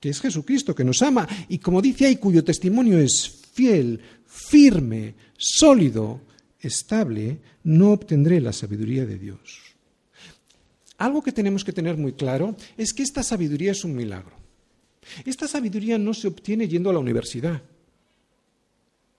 [0.00, 5.14] que es Jesucristo, que nos ama y como dice ahí, cuyo testimonio es fiel, firme,
[5.36, 6.20] sólido,
[6.60, 9.38] estable, no obtendré la sabiduría de Dios.
[10.98, 14.37] Algo que tenemos que tener muy claro es que esta sabiduría es un milagro.
[15.24, 17.62] Esta sabiduría no se obtiene yendo a la universidad.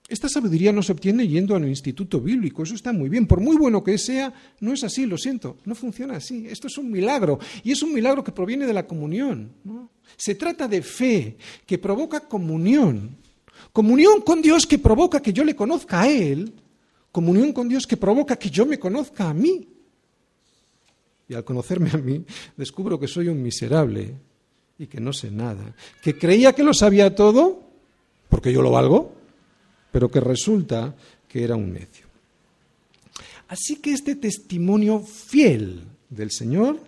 [0.09, 3.27] Esta sabiduría no se obtiene yendo a un instituto bíblico, eso está muy bien.
[3.27, 6.47] Por muy bueno que sea, no es así, lo siento, no funciona así.
[6.49, 9.51] Esto es un milagro y es un milagro que proviene de la comunión.
[10.17, 13.17] Se trata de fe que provoca comunión.
[13.71, 16.53] Comunión con Dios que provoca que yo le conozca a Él.
[17.11, 19.67] Comunión con Dios que provoca que yo me conozca a mí.
[21.27, 22.25] Y al conocerme a mí,
[22.57, 24.15] descubro que soy un miserable
[24.79, 27.61] y que no sé nada, que creía que lo sabía todo,
[28.29, 29.13] porque yo lo valgo,
[29.91, 30.95] pero que resulta
[31.27, 32.07] que era un necio.
[33.49, 36.79] Así que este testimonio fiel del Señor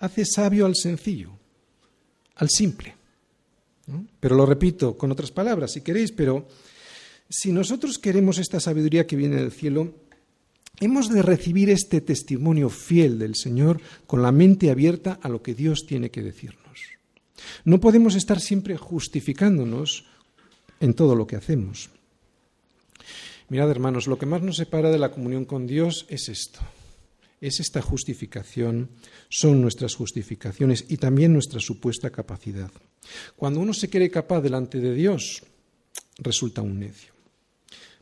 [0.00, 1.30] hace sabio al sencillo,
[2.36, 2.94] al simple.
[4.20, 6.46] Pero lo repito con otras palabras, si queréis, pero
[7.28, 9.92] si nosotros queremos esta sabiduría que viene del cielo,
[10.80, 15.54] hemos de recibir este testimonio fiel del Señor con la mente abierta a lo que
[15.54, 16.97] Dios tiene que decirnos.
[17.64, 20.04] No podemos estar siempre justificándonos
[20.80, 21.90] en todo lo que hacemos.
[23.48, 26.60] Mirad, hermanos, lo que más nos separa de la comunión con Dios es esto.
[27.40, 28.90] Es esta justificación,
[29.28, 32.70] son nuestras justificaciones y también nuestra supuesta capacidad.
[33.36, 35.42] Cuando uno se cree capaz delante de Dios,
[36.18, 37.12] resulta un necio.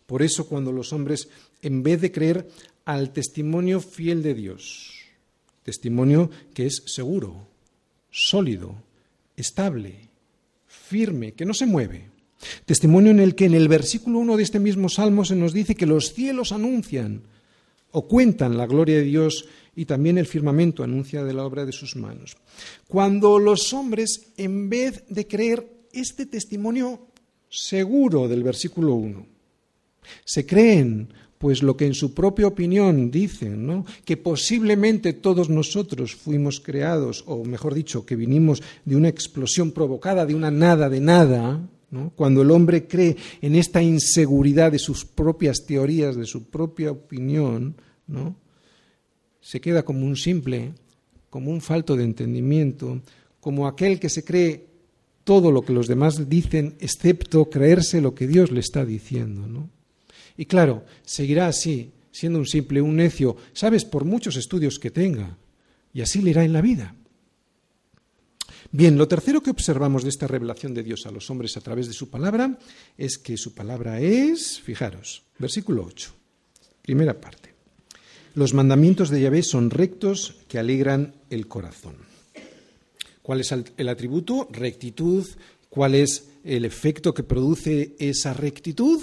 [0.07, 1.29] Por eso cuando los hombres,
[1.63, 2.49] en vez de creer
[2.85, 4.95] al testimonio fiel de Dios,
[5.63, 7.49] testimonio que es seguro,
[8.11, 8.83] sólido,
[9.37, 10.09] estable,
[10.67, 12.11] firme, que no se mueve.
[12.65, 15.75] Testimonio en el que en el versículo 1 de este mismo salmo se nos dice
[15.75, 17.23] que los cielos anuncian
[17.93, 21.73] o cuentan la gloria de Dios y también el firmamento anuncia de la obra de
[21.73, 22.37] sus manos.
[22.89, 27.09] Cuando los hombres, en vez de creer este testimonio
[27.49, 29.27] seguro del versículo 1,
[30.25, 33.85] se creen pues lo que en su propia opinión dicen, ¿no?
[34.05, 40.27] que posiblemente todos nosotros fuimos creados, o mejor dicho, que vinimos de una explosión provocada
[40.27, 41.61] de una nada de nada,
[42.15, 47.75] cuando el hombre cree en esta inseguridad de sus propias teorías, de su propia opinión,
[49.41, 50.73] se queda como un simple,
[51.31, 53.01] como un falto de entendimiento,
[53.41, 54.67] como aquel que se cree
[55.25, 59.47] todo lo que los demás dicen, excepto creerse lo que Dios le está diciendo.
[59.47, 59.71] ¿no?
[60.37, 65.37] Y claro, seguirá así, siendo un simple, un necio, sabes, por muchos estudios que tenga,
[65.93, 66.95] y así le irá en la vida.
[68.73, 71.87] Bien, lo tercero que observamos de esta revelación de Dios a los hombres a través
[71.87, 72.59] de su palabra
[72.99, 76.11] es que su palabra es, fijaros, versículo 8,
[76.83, 77.55] primera parte.
[78.35, 81.97] Los mandamientos de Yahvé son rectos que alegran el corazón.
[83.23, 84.47] ¿Cuál es el atributo?
[84.53, 85.27] Rectitud.
[85.71, 89.01] ¿Cuál es el efecto que produce esa rectitud?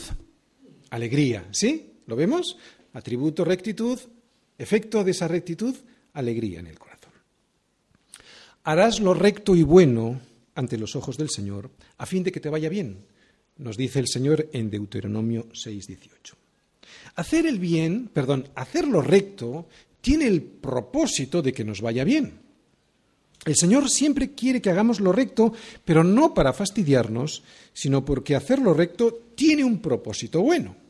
[0.93, 1.47] Alegría.
[1.51, 1.93] ¿Sí?
[2.06, 2.58] ¿Lo vemos?
[2.93, 3.99] Atributo rectitud,
[4.58, 5.75] efecto de esa rectitud,
[6.13, 7.12] alegría en el corazón.
[8.63, 10.21] Harás lo recto y bueno
[10.56, 13.06] ante los ojos del Señor, a fin de que te vaya bien,
[13.58, 16.36] nos dice el Señor en Deuteronomio 6:18.
[17.15, 19.67] Hacer el bien, perdón, hacer lo recto
[19.99, 22.39] tiene el propósito de que nos vaya bien.
[23.45, 25.53] El Señor siempre quiere que hagamos lo recto,
[25.84, 30.82] pero no para fastidiarnos, sino porque hacer lo recto tiene un propósito bueno.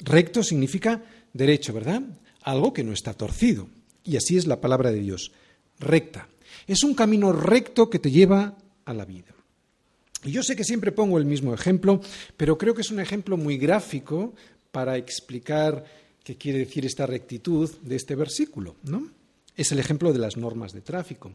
[0.00, 1.02] Recto significa
[1.32, 2.02] derecho, ¿verdad?
[2.42, 3.68] Algo que no está torcido.
[4.04, 5.32] Y así es la palabra de Dios,
[5.78, 6.28] recta.
[6.66, 9.34] Es un camino recto que te lleva a la vida.
[10.24, 12.00] Y yo sé que siempre pongo el mismo ejemplo,
[12.36, 14.34] pero creo que es un ejemplo muy gráfico
[14.72, 15.84] para explicar
[16.22, 19.10] qué quiere decir esta rectitud de este versículo, ¿no?
[19.56, 21.32] Es el ejemplo de las normas de tráfico.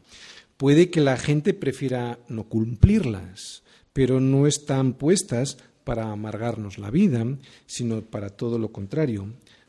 [0.56, 7.24] Puede que la gente prefiera no cumplirlas, pero no están puestas para amargarnos la vida,
[7.66, 9.26] sino para todo lo contrario,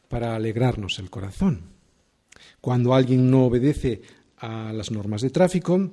[0.08, 1.62] para alegrarnos el corazón.
[2.60, 4.02] Cuando alguien no obedece
[4.38, 5.91] a las normas de tráfico,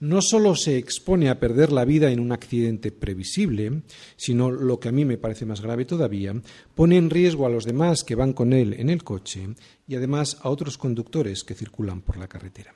[0.00, 3.82] no solo se expone a perder la vida en un accidente previsible,
[4.16, 6.34] sino, lo que a mí me parece más grave todavía,
[6.74, 9.48] pone en riesgo a los demás que van con él en el coche
[9.86, 12.74] y además a otros conductores que circulan por la carretera.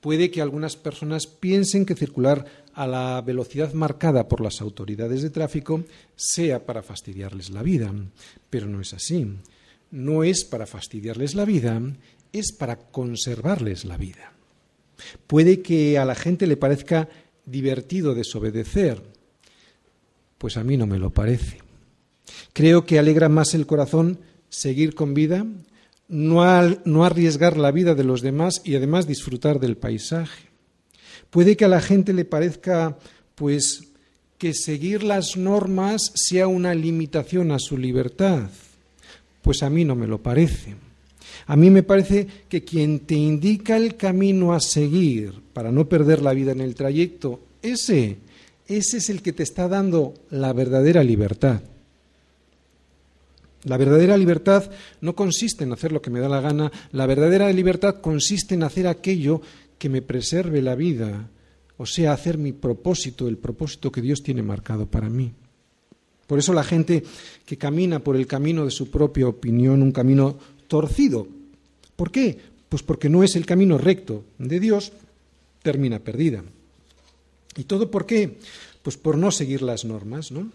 [0.00, 2.46] Puede que algunas personas piensen que circular
[2.78, 5.82] a la velocidad marcada por las autoridades de tráfico
[6.14, 7.92] sea para fastidiarles la vida,
[8.50, 9.26] pero no es así.
[9.90, 11.82] No es para fastidiarles la vida,
[12.32, 14.32] es para conservarles la vida.
[15.26, 17.08] Puede que a la gente le parezca
[17.44, 19.02] divertido desobedecer,
[20.38, 21.58] pues a mí no me lo parece.
[22.52, 25.44] Creo que alegra más el corazón seguir con vida,
[26.06, 26.44] no,
[27.04, 30.47] arriesgar la vida de los demás y además disfrutar del paisaje.
[31.30, 32.98] Puede que a la gente le parezca,
[33.34, 33.84] pues,
[34.38, 38.48] que seguir las normas sea una limitación a su libertad,
[39.42, 40.76] pues a mí no me lo parece.
[41.46, 46.22] A mí me parece que quien te indica el camino a seguir para no perder
[46.22, 48.18] la vida en el trayecto, ese,
[48.66, 51.60] ese es el que te está dando la verdadera libertad.
[53.64, 57.52] La verdadera libertad no consiste en hacer lo que me da la gana, la verdadera
[57.52, 59.42] libertad consiste en hacer aquello
[59.78, 61.30] que me preserve la vida,
[61.76, 65.32] o sea, hacer mi propósito, el propósito que Dios tiene marcado para mí.
[66.26, 67.02] Por eso la gente
[67.46, 70.36] que camina por el camino de su propia opinión, un camino
[70.66, 71.26] torcido,
[71.98, 72.38] ¿Por qué?
[72.68, 74.92] Pues porque no es el camino recto de Dios,
[75.64, 76.44] termina perdida.
[77.56, 78.38] ¿Y todo por qué?
[78.84, 80.48] Pues por no seguir las normas, ¿no?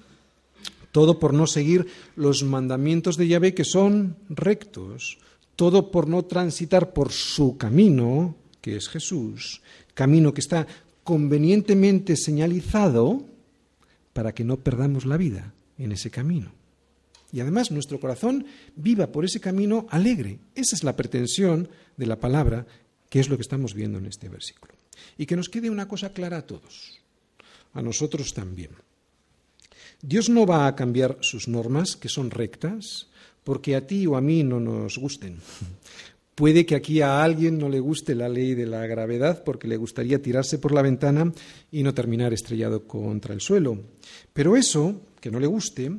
[0.94, 5.18] Todo por no seguir los mandamientos de Yahvé que son rectos.
[5.58, 9.62] Todo por no transitar por su camino, que es Jesús,
[9.93, 10.65] camino que está
[11.04, 13.28] convenientemente señalizado
[14.13, 16.63] para que no perdamos la vida en ese camino
[17.34, 18.45] y además nuestro corazón
[18.76, 20.38] viva por ese camino alegre.
[20.54, 22.67] Esa es la pretensión de la palabra,
[23.10, 24.76] que es lo que estamos viendo en este versículo.
[25.17, 27.02] Y que nos quede una cosa clara a todos,
[27.73, 28.69] a nosotros también.
[29.99, 33.08] Dios no va a cambiar sus normas, que son rectas,
[33.43, 35.39] porque a ti o a mí no nos gusten.
[36.36, 39.78] Puede que aquí a alguien no le guste la ley de la gravedad porque le
[39.78, 41.32] gustaría tirarse por la ventana
[41.72, 43.78] y no terminar estrellado contra el suelo.
[44.34, 45.91] Pero eso, que no le guste,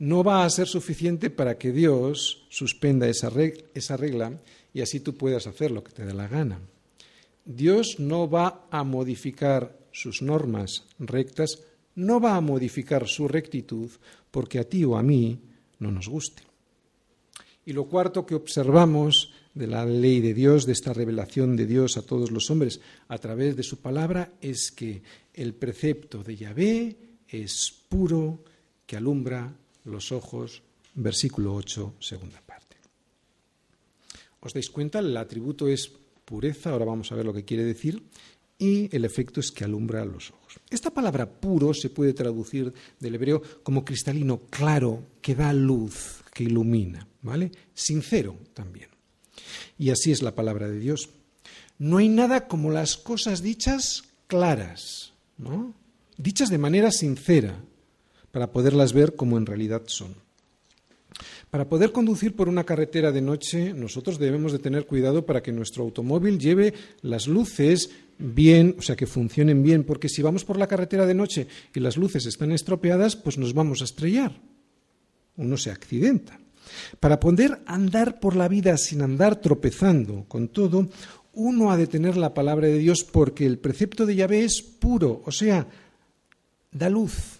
[0.00, 4.40] no va a ser suficiente para que Dios suspenda esa regla,
[4.72, 6.60] y así tú puedas hacer lo que te dé la gana.
[7.44, 11.62] Dios no va a modificar sus normas rectas,
[11.94, 13.90] no va a modificar su rectitud
[14.30, 15.38] porque a ti o a mí
[15.78, 16.42] no nos guste.
[17.64, 21.96] Y lo cuarto que observamos de la ley de Dios, de esta revelación de Dios
[21.96, 25.02] a todos los hombres a través de su palabra, es que
[25.34, 26.96] el precepto de Yahvé
[27.28, 28.44] es puro,
[28.86, 30.62] que alumbra los ojos,
[30.94, 32.76] versículo 8, segunda parte.
[34.40, 35.00] ¿Os dais cuenta?
[35.00, 35.90] El atributo es
[36.24, 38.02] pureza, ahora vamos a ver lo que quiere decir,
[38.58, 40.60] y el efecto es que alumbra los ojos.
[40.70, 46.44] Esta palabra puro se puede traducir del hebreo como cristalino, claro, que da luz, que
[46.44, 47.52] ilumina, ¿vale?
[47.72, 48.97] Sincero también.
[49.78, 51.10] Y así es la palabra de Dios.
[51.78, 55.74] No hay nada como las cosas dichas claras, ¿no?
[56.16, 57.60] Dichas de manera sincera,
[58.32, 60.14] para poderlas ver como en realidad son.
[61.50, 65.52] Para poder conducir por una carretera de noche, nosotros debemos de tener cuidado para que
[65.52, 70.58] nuestro automóvil lleve las luces bien, o sea, que funcionen bien, porque si vamos por
[70.58, 74.38] la carretera de noche y las luces están estropeadas, pues nos vamos a estrellar.
[75.36, 76.38] Uno se accidenta.
[77.00, 80.88] Para poder andar por la vida sin andar tropezando con todo,
[81.34, 85.22] uno ha de tener la palabra de Dios porque el precepto de Yahvé es puro,
[85.24, 85.66] o sea,
[86.72, 87.38] da luz,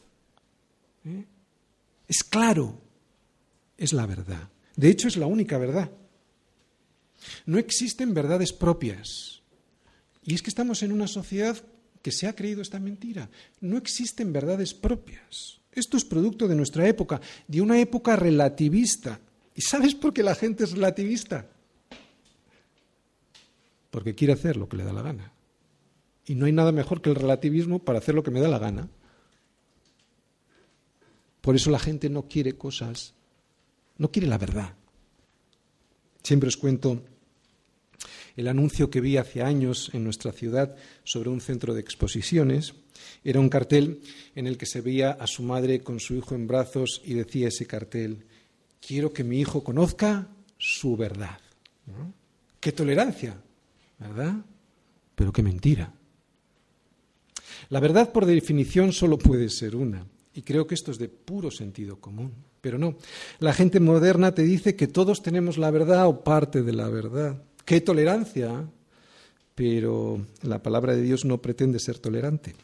[1.05, 1.25] ¿Eh?
[2.07, 2.81] Es claro,
[3.77, 4.49] es la verdad.
[4.77, 5.91] De hecho, es la única verdad.
[7.47, 9.43] No existen verdades propias.
[10.23, 11.57] Y es que estamos en una sociedad
[12.03, 13.29] que se ha creído esta mentira.
[13.61, 15.61] No existen verdades propias.
[15.73, 19.21] Esto es producto de nuestra época, de una época relativista.
[19.59, 21.51] ¿Y sabes por qué la gente es relativista?
[23.91, 25.33] Porque quiere hacer lo que le da la gana.
[26.27, 28.61] Y no hay nada mejor que el relativismo para hacer lo que me da la
[28.61, 28.89] gana.
[31.41, 33.15] Por eso la gente no quiere cosas,
[33.97, 34.75] no quiere la verdad.
[36.23, 37.03] Siempre os cuento
[38.37, 42.75] el anuncio que vi hace años en nuestra ciudad sobre un centro de exposiciones.
[43.25, 44.03] Era un cartel
[44.37, 47.49] en el que se veía a su madre con su hijo en brazos y decía
[47.49, 48.28] ese cartel,
[48.81, 51.39] quiero que mi hijo conozca su verdad.
[52.61, 53.37] ¡Qué tolerancia!
[53.99, 54.35] ¿Verdad?
[55.15, 55.93] Pero qué mentira.
[57.71, 60.07] La verdad, por definición, solo puede ser una.
[60.35, 62.33] Y creo que esto es de puro sentido común.
[62.61, 62.97] Pero no.
[63.39, 67.43] La gente moderna te dice que todos tenemos la verdad o parte de la verdad.
[67.65, 68.69] ¡Qué tolerancia!
[69.55, 72.55] Pero la palabra de Dios no pretende ser tolerante.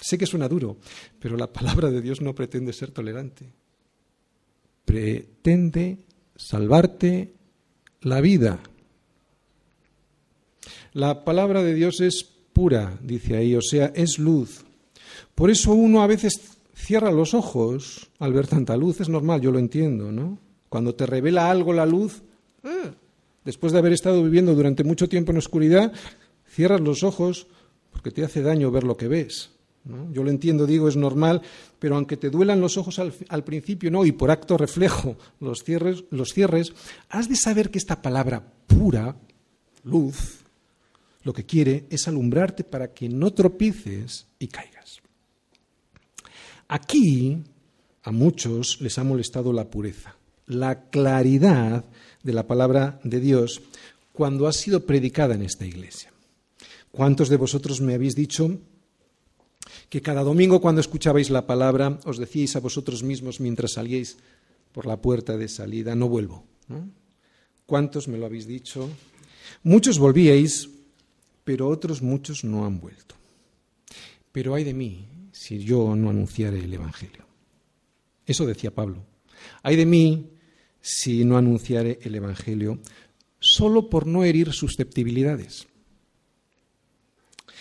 [0.00, 0.76] Sé que suena duro,
[1.18, 3.48] pero la palabra de Dios no pretende ser tolerante.
[4.88, 5.98] Pretende
[6.34, 7.34] salvarte
[8.00, 8.58] la vida.
[10.94, 14.64] La palabra de Dios es pura, dice ahí, o sea, es luz.
[15.34, 16.40] Por eso uno a veces
[16.74, 20.38] cierra los ojos al ver tanta luz, es normal, yo lo entiendo, ¿no?
[20.70, 22.22] Cuando te revela algo la luz,
[22.64, 22.90] eh,
[23.44, 25.92] después de haber estado viviendo durante mucho tiempo en oscuridad,
[26.46, 27.46] cierras los ojos
[27.90, 29.50] porque te hace daño ver lo que ves.
[30.12, 31.40] Yo lo entiendo, digo, es normal,
[31.78, 35.64] pero aunque te duelan los ojos al, al, principio, no, y por acto reflejo los
[35.64, 36.74] cierres, los cierres,
[37.08, 39.16] has de saber que esta palabra pura,
[39.84, 40.44] luz,
[41.22, 45.00] lo que quiere es alumbrarte para que no tropices y caigas.
[46.68, 47.42] Aquí
[48.02, 50.16] a muchos les ha molestado la pureza,
[50.46, 51.84] la claridad
[52.22, 53.62] de la palabra de Dios
[54.12, 56.12] cuando ha sido predicada en esta iglesia.
[56.90, 58.58] ¿Cuántos de vosotros me habéis dicho
[59.88, 64.18] que cada domingo cuando escuchabais la palabra os decíais a vosotros mismos mientras salíais
[64.72, 66.44] por la puerta de salida, no vuelvo?
[67.64, 68.88] ¿Cuántos me lo habéis dicho?
[69.62, 70.68] Muchos volvíais,
[71.44, 73.14] pero otros muchos no han vuelto.
[74.32, 77.24] Pero hay de mí si yo no anunciare el Evangelio.
[78.26, 79.04] Eso decía Pablo.
[79.62, 80.30] Hay de mí
[80.80, 82.78] si no anunciare el Evangelio
[83.40, 85.66] solo por no herir susceptibilidades.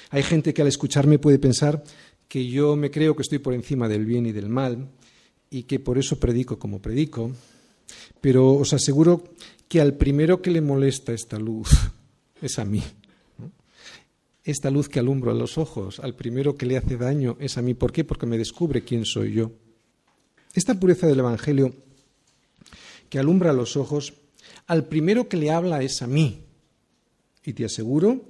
[0.09, 1.83] Hay gente que al escucharme puede pensar
[2.27, 4.89] que yo me creo que estoy por encima del bien y del mal
[5.49, 7.31] y que por eso predico como predico,
[8.19, 9.23] pero os aseguro
[9.67, 11.69] que al primero que le molesta esta luz
[12.41, 12.83] es a mí.
[14.43, 17.61] Esta luz que alumbro a los ojos, al primero que le hace daño es a
[17.61, 17.73] mí.
[17.73, 18.05] ¿Por qué?
[18.05, 19.51] Porque me descubre quién soy yo.
[20.53, 21.75] Esta pureza del Evangelio
[23.09, 24.13] que alumbra los ojos,
[24.67, 26.43] al primero que le habla es a mí.
[27.43, 28.21] Y te aseguro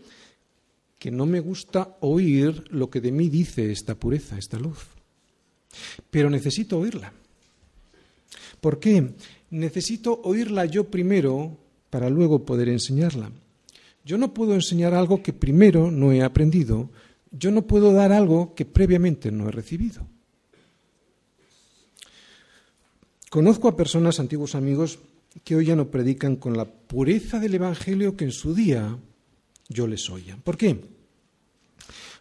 [1.08, 4.88] que no me gusta oír lo que de mí dice esta pureza, esta luz.
[6.12, 7.14] Pero necesito oírla.
[8.60, 9.14] ¿Por qué?
[9.52, 11.58] Necesito oírla yo primero
[11.90, 13.32] para luego poder enseñarla.
[14.04, 16.90] Yo no puedo enseñar algo que primero no he aprendido.
[17.32, 20.06] Yo no puedo dar algo que previamente no he recibido.
[23.30, 25.00] Conozco a personas, antiguos amigos,
[25.46, 29.00] que hoy ya no predican con la pureza del Evangelio que en su día
[29.70, 30.36] yo les oía.
[30.44, 30.97] ¿Por qué?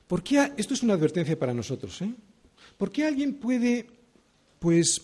[0.07, 2.01] Porque esto es una advertencia para nosotros.
[2.03, 2.13] ¿eh?
[2.77, 3.87] ¿Por qué alguien puede,
[4.59, 5.03] pues,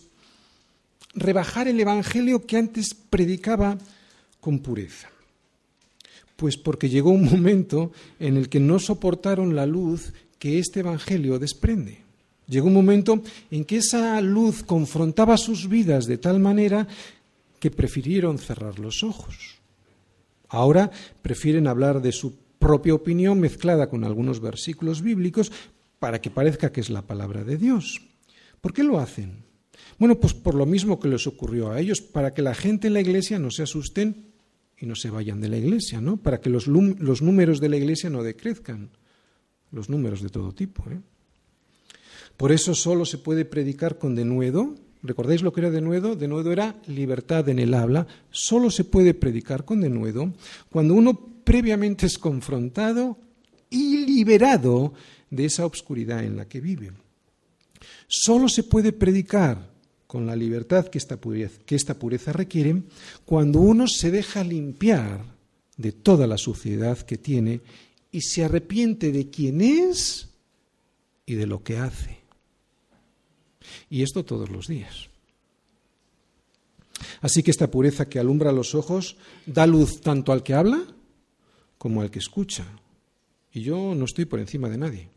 [1.14, 3.78] rebajar el Evangelio que antes predicaba
[4.40, 5.11] con pureza?
[6.36, 11.38] Pues porque llegó un momento en el que no soportaron la luz que este Evangelio
[11.38, 12.03] desprende.
[12.48, 16.86] Llegó un momento en que esa luz confrontaba sus vidas de tal manera
[17.61, 19.36] que prefirieron cerrar los ojos.
[20.48, 20.90] Ahora
[21.22, 25.50] prefieren hablar de su propia opinión mezclada con algunos versículos bíblicos
[25.98, 28.00] para que parezca que es la palabra de Dios.
[28.60, 29.42] ¿Por qué lo hacen?
[29.98, 32.94] Bueno, pues por lo mismo que les ocurrió a ellos, para que la gente en
[32.94, 34.30] la iglesia no se asusten
[34.78, 36.18] y no se vayan de la iglesia, ¿no?
[36.18, 38.90] Para que los, los números de la iglesia no decrezcan,
[39.72, 40.88] los números de todo tipo.
[40.88, 41.00] ¿eh?
[42.36, 44.76] Por eso solo se puede predicar con denuedo.
[45.02, 46.14] ¿Recordáis lo que era denuedo?
[46.14, 48.06] Denuedo era libertad en el habla.
[48.30, 50.32] Solo se puede predicar con denuedo
[50.70, 53.18] cuando uno previamente es confrontado
[53.70, 54.93] y liberado
[55.30, 56.93] de esa obscuridad en la que vive.
[58.07, 59.72] Solo se puede predicar
[60.07, 62.82] con la libertad que esta, pureza, que esta pureza requiere
[63.24, 65.24] cuando uno se deja limpiar
[65.78, 67.62] de toda la suciedad que tiene
[68.11, 70.28] y se arrepiente de quién es
[71.24, 72.18] y de lo que hace.
[73.88, 75.09] Y esto todos los días.
[77.22, 79.16] Así que esta pureza que alumbra los ojos
[79.47, 80.84] da luz tanto al que habla
[81.83, 82.64] como al que escucha.
[83.53, 85.09] Y yo no estoy por encima de nadie.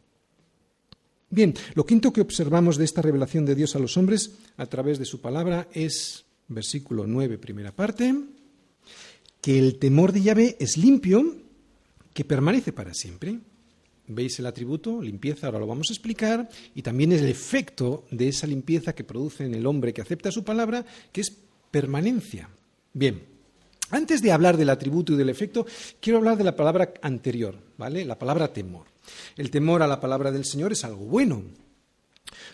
[1.30, 4.98] Bien, lo quinto que observamos de esta revelación de Dios a los hombres a través
[4.98, 8.16] de su palabra es, versículo 9, primera parte,
[9.42, 11.36] que el temor de Yahvé es limpio,
[12.16, 13.38] que permanece para siempre.
[14.08, 15.04] ¿Veis el atributo?
[15.04, 19.46] Limpieza, ahora lo vamos a explicar, y también el efecto de esa limpieza que produce
[19.46, 21.32] en el hombre que acepta su palabra, que es
[21.70, 22.50] permanencia.
[22.92, 23.35] Bien,
[23.92, 25.66] Antes de hablar del atributo y del efecto,
[26.00, 28.04] quiero hablar de la palabra anterior, ¿vale?
[28.06, 28.88] La palabra temor.
[29.38, 31.44] El temor a la palabra del Señor es algo bueno.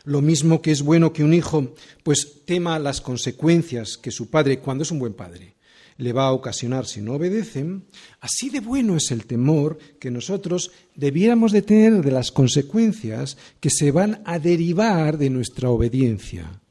[0.03, 1.73] Lo mismo que es bueno que un hijo
[2.03, 5.55] pues tema las consecuencias que su padre, cuando es un buen padre,
[5.97, 7.85] le va a ocasionar si no obedecen,
[8.19, 13.69] así de bueno es el temor que nosotros debiéramos de tener de las consecuencias que
[13.69, 16.61] se van a derivar de nuestra obediencia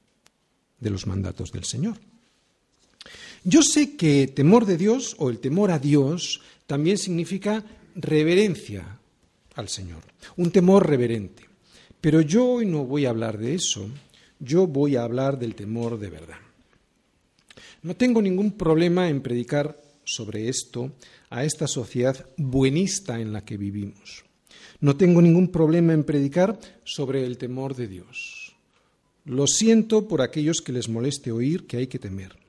[0.80, 1.98] de los mandatos del Señor.
[3.44, 7.64] Yo sé que temor de Dios o el temor a Dios también significa
[7.94, 8.98] reverencia
[9.54, 10.02] al Señor,
[10.36, 11.48] un temor reverente.
[12.00, 13.88] Pero yo hoy no voy a hablar de eso,
[14.38, 16.38] yo voy a hablar del temor de verdad.
[17.82, 20.92] No tengo ningún problema en predicar sobre esto
[21.30, 24.24] a esta sociedad buenista en la que vivimos.
[24.80, 28.54] No tengo ningún problema en predicar sobre el temor de Dios.
[29.24, 32.39] Lo siento por aquellos que les moleste oír que hay que temer.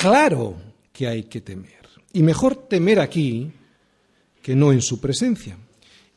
[0.00, 0.56] Claro
[0.94, 1.86] que hay que temer.
[2.14, 3.52] Y mejor temer aquí
[4.40, 5.58] que no en su presencia.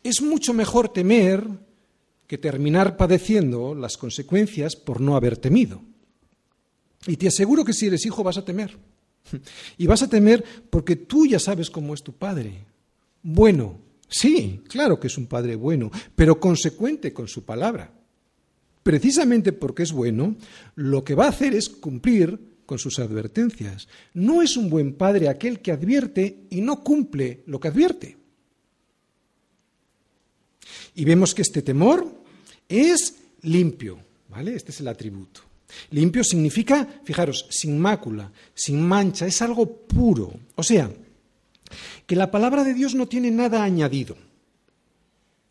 [0.02, 1.46] Es mucho mejor temer
[2.26, 5.82] que terminar padeciendo las consecuencias por no haber temido.
[7.08, 8.78] Y te aseguro que si eres hijo vas a temer.
[9.78, 12.64] Y vas a temer porque tú ya sabes cómo es tu padre.
[13.22, 17.92] Bueno, sí, claro que es un padre bueno, pero consecuente con su palabra.
[18.82, 20.38] Precisamente porque es bueno,
[20.76, 23.88] lo que va a hacer es cumplir con sus advertencias.
[24.14, 28.18] No es un buen padre aquel que advierte y no cumple lo que advierte.
[30.96, 32.24] Y vemos que este temor
[32.68, 34.00] es limpio,
[34.30, 34.56] ¿vale?
[34.56, 35.42] Este es el atributo.
[35.92, 40.34] Limpio significa, fijaros, sin mácula, sin mancha, es algo puro.
[40.56, 40.92] O sea,
[42.06, 44.16] que la palabra de Dios no tiene nada añadido.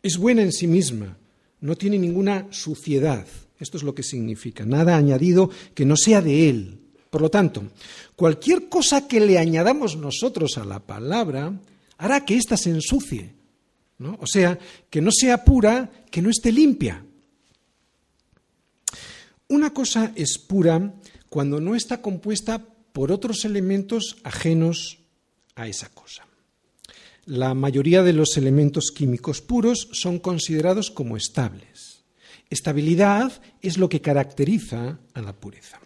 [0.01, 1.17] Es buena en sí misma,
[1.61, 3.25] no tiene ninguna suciedad.
[3.59, 6.79] Esto es lo que significa, nada añadido que no sea de Él.
[7.13, 7.61] Por lo tanto,
[8.15, 11.53] cualquier cosa que le añadamos nosotros a la palabra
[11.99, 13.35] hará que ésta se ensucie.
[14.17, 14.57] O sea,
[14.89, 17.05] que no sea pura, que no esté limpia.
[19.47, 20.95] Una cosa es pura
[21.29, 24.97] cuando no está compuesta por otros elementos ajenos
[25.53, 26.25] a esa cosa.
[27.27, 32.05] La mayoría de los elementos químicos puros son considerados como estables.
[32.49, 35.79] Estabilidad es lo que caracteriza a la pureza.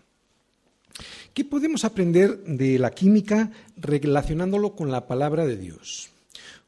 [1.38, 6.09] ¿Qué podemos aprender de la química relacionándolo con la palabra de Dios?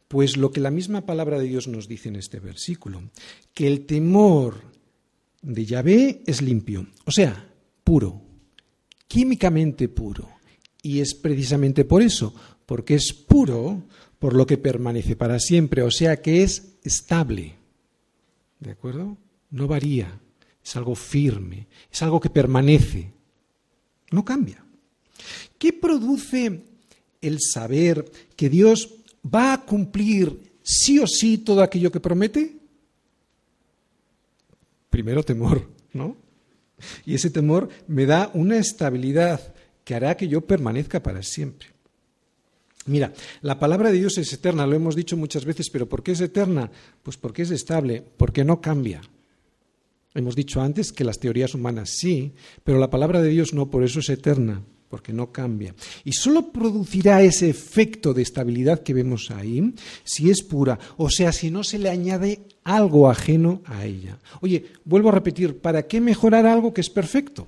[0.08, 3.02] Pues lo que la misma palabra de Dios nos dice en este versículo,
[3.56, 4.62] que el temor
[5.42, 7.52] de Yahvé es limpio, o sea,
[7.84, 8.22] puro,
[9.08, 10.30] químicamente puro.
[10.84, 12.36] Y es precisamente por eso,
[12.68, 13.88] porque es puro,
[14.20, 17.56] por lo que permanece para siempre, o sea que es estable.
[18.60, 19.18] ¿De acuerdo?
[19.50, 20.22] No varía,
[20.64, 23.18] es algo firme, es algo que permanece.
[24.12, 24.64] No cambia.
[25.58, 26.64] ¿Qué produce
[27.22, 28.90] el saber que Dios
[29.24, 32.58] va a cumplir sí o sí todo aquello que promete?
[34.90, 36.18] Primero temor, ¿no?
[37.06, 39.54] Y ese temor me da una estabilidad
[39.84, 41.68] que hará que yo permanezca para siempre.
[42.86, 46.14] Mira, la palabra de Dios es eterna, lo hemos dicho muchas veces, pero ¿por qué
[46.14, 46.72] es eterna?
[47.04, 49.02] Pues porque es estable, porque no cambia.
[50.20, 52.34] Hemos dicho antes que las teorías humanas sí,
[52.66, 55.74] pero la palabra de Dios no, por eso es eterna, porque no cambia.
[56.04, 61.32] Y solo producirá ese efecto de estabilidad que vemos ahí si es pura, o sea,
[61.32, 64.20] si no se le añade algo ajeno a ella.
[64.42, 67.48] Oye, vuelvo a repetir, ¿para qué mejorar algo que es perfecto?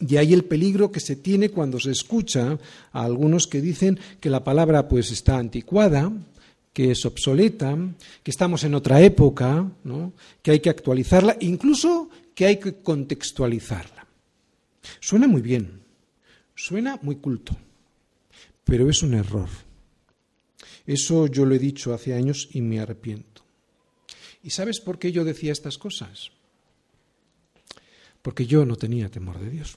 [0.00, 2.58] De ahí el peligro que se tiene cuando se escucha
[2.90, 6.10] a algunos que dicen que la palabra pues está anticuada,
[6.72, 7.76] que es obsoleta,
[8.22, 9.70] que estamos en otra época,
[10.42, 14.06] que hay que actualizarla, incluso que hay que contextualizarla.
[15.00, 15.82] Suena muy bien,
[16.54, 17.56] suena muy culto,
[18.64, 19.48] pero es un error.
[20.86, 23.42] Eso yo lo he dicho hace años y me arrepiento.
[24.42, 26.30] ¿Y sabes por qué yo decía estas cosas?
[28.22, 29.76] Porque yo no tenía temor de Dios.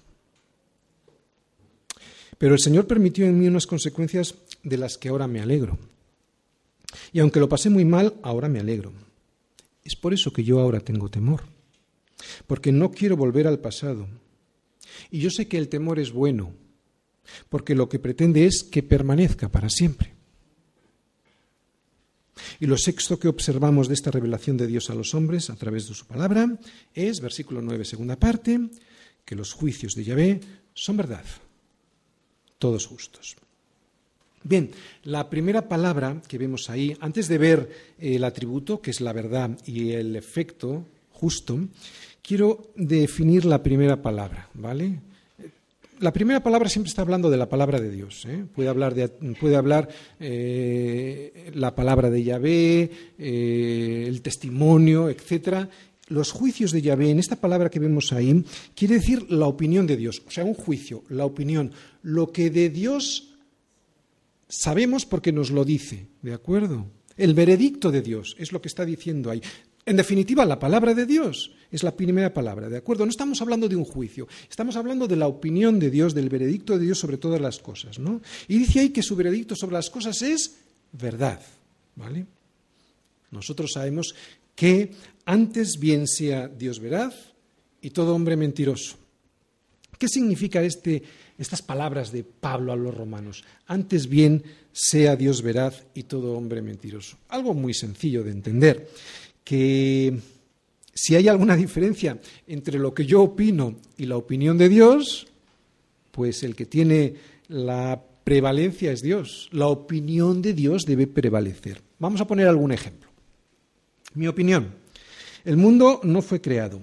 [2.38, 5.78] Pero el Señor permitió en mí unas consecuencias de las que ahora me alegro.
[7.12, 8.92] Y aunque lo pasé muy mal, ahora me alegro.
[9.84, 11.44] Es por eso que yo ahora tengo temor,
[12.48, 14.08] porque no quiero volver al pasado.
[15.12, 16.54] Y yo sé que el temor es bueno,
[17.50, 20.14] porque lo que pretende es que permanezca para siempre.
[22.60, 25.88] Y lo sexto que observamos de esta revelación de Dios a los hombres a través
[25.88, 26.58] de su palabra
[26.94, 28.60] es, versículo 9, segunda parte,
[29.26, 30.42] que los juicios de Yahvé
[30.74, 31.26] son verdad,
[32.58, 33.36] todos justos.
[34.44, 34.72] Bien,
[35.04, 39.58] la primera palabra que vemos ahí, antes de ver el atributo, que es la verdad,
[39.66, 41.60] y el efecto justo,
[42.22, 45.00] quiero definir la primera palabra, ¿vale?
[46.04, 48.26] la primera palabra siempre está hablando de la palabra de Dios.
[48.28, 48.44] ¿eh?
[48.54, 49.88] Puede hablar, de, puede hablar
[50.20, 55.70] eh, la palabra de Yahvé, eh, el testimonio, etcétera.
[56.10, 58.44] Los juicios de Yahvé, en esta palabra que vemos ahí,
[58.76, 60.22] quiere decir la opinión de Dios.
[60.28, 61.72] O sea, un juicio, la opinión.
[62.02, 63.33] Lo que de Dios
[64.54, 66.08] sabemos porque nos lo dice.
[66.22, 66.86] ¿De acuerdo?
[67.18, 69.42] El veredicto de Dios es lo que está diciendo ahí.
[69.86, 73.06] En definitiva, la palabra de Dios es la primera palabra, ¿de acuerdo?
[73.06, 76.78] No estamos hablando de un juicio, estamos hablando de la opinión de Dios, del veredicto
[76.78, 78.22] de Dios sobre todas las cosas, ¿no?
[78.48, 80.56] Y dice ahí que su veredicto sobre las cosas es
[80.94, 81.42] verdad,
[81.96, 82.26] ¿vale?
[83.32, 84.16] Nosotros sabemos
[84.56, 84.92] que
[85.26, 87.34] antes bien sea Dios veraz
[87.82, 88.96] y todo hombre mentiroso.
[89.98, 91.04] ¿Qué significa este,
[91.44, 93.44] estas palabras de Pablo a los romanos?
[93.68, 97.18] Antes bien sea Dios veraz y todo hombre mentiroso.
[97.30, 98.90] Algo muy sencillo de entender
[99.44, 100.18] que
[100.94, 105.28] si hay alguna diferencia entre lo que yo opino y la opinión de Dios,
[106.12, 107.16] pues el que tiene
[107.48, 109.50] la prevalencia es Dios.
[109.52, 111.82] La opinión de Dios debe prevalecer.
[112.00, 113.10] Vamos a poner algún ejemplo.
[114.14, 114.76] Mi opinión.
[115.44, 116.82] El mundo no fue creado.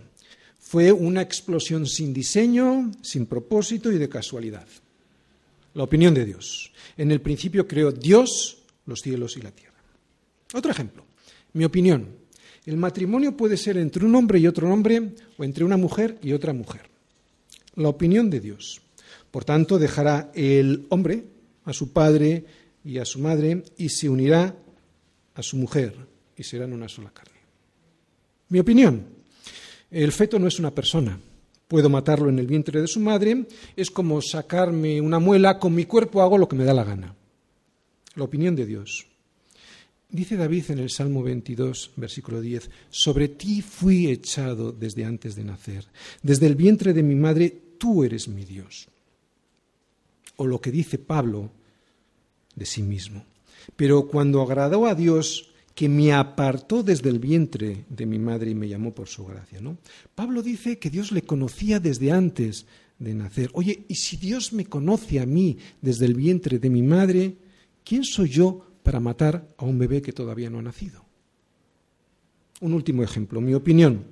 [0.71, 4.69] Fue una explosión sin diseño, sin propósito y de casualidad.
[5.75, 6.71] La opinión de Dios.
[6.97, 9.75] En el principio creó Dios los cielos y la tierra.
[10.55, 11.05] Otro ejemplo.
[11.55, 12.07] Mi opinión.
[12.67, 16.35] El matrimonio puede ser entre un hombre y otro hombre o entre una mujer y
[16.35, 16.83] otra mujer.
[17.75, 18.81] La opinión de Dios.
[19.33, 21.25] Por tanto, dejará el hombre
[21.65, 22.45] a su padre
[22.85, 24.55] y a su madre y se unirá
[25.35, 25.97] a su mujer
[26.37, 27.41] y serán una sola carne.
[28.51, 29.20] Mi opinión.
[29.91, 31.19] El feto no es una persona.
[31.67, 33.47] Puedo matarlo en el vientre de su madre.
[33.77, 35.59] Es como sacarme una muela.
[35.59, 37.15] Con mi cuerpo hago lo que me da la gana.
[38.15, 39.07] La opinión de Dios.
[40.11, 45.45] Dice David en el Salmo 22, versículo 10, sobre ti fui echado desde antes de
[45.45, 45.87] nacer,
[46.21, 48.89] desde el vientre de mi madre, tú eres mi Dios.
[50.35, 51.51] O lo que dice Pablo
[52.57, 53.25] de sí mismo.
[53.77, 58.55] Pero cuando agradó a Dios, que me apartó desde el vientre de mi madre y
[58.55, 59.61] me llamó por su gracia.
[59.61, 59.79] ¿no?
[60.15, 62.67] Pablo dice que Dios le conocía desde antes
[62.99, 63.51] de nacer.
[63.55, 67.37] Oye, ¿y si Dios me conoce a mí desde el vientre de mi madre,
[67.85, 71.05] quién soy yo para matar a un bebé que todavía no ha nacido.
[72.61, 74.05] Un último ejemplo, mi opinión.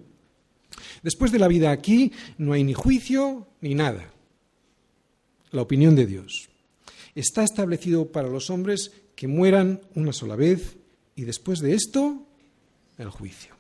[1.03, 4.13] Después de la vida aquí no hay ni juicio ni nada.
[5.51, 6.49] La opinión de Dios.
[7.15, 10.77] Está establecido para los hombres que mueran una sola vez
[11.19, 12.23] y después de esto,
[12.97, 13.53] el juicio.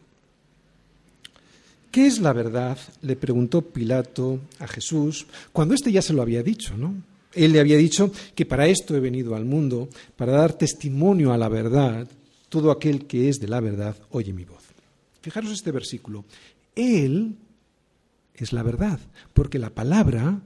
[1.90, 2.78] ¿Qué es la verdad?
[3.02, 6.94] le preguntó Pilato a Jesús, cuando éste ya se lo había dicho, ¿no?
[7.34, 11.36] Él le había dicho que para esto he venido al mundo, para dar testimonio a
[11.36, 12.06] la verdad.
[12.48, 14.62] Todo aquel que es de la verdad oye mi voz.
[15.20, 16.24] Fijaros este versículo.
[16.76, 17.34] Él
[18.36, 19.00] es la verdad,
[19.34, 20.40] porque la palabra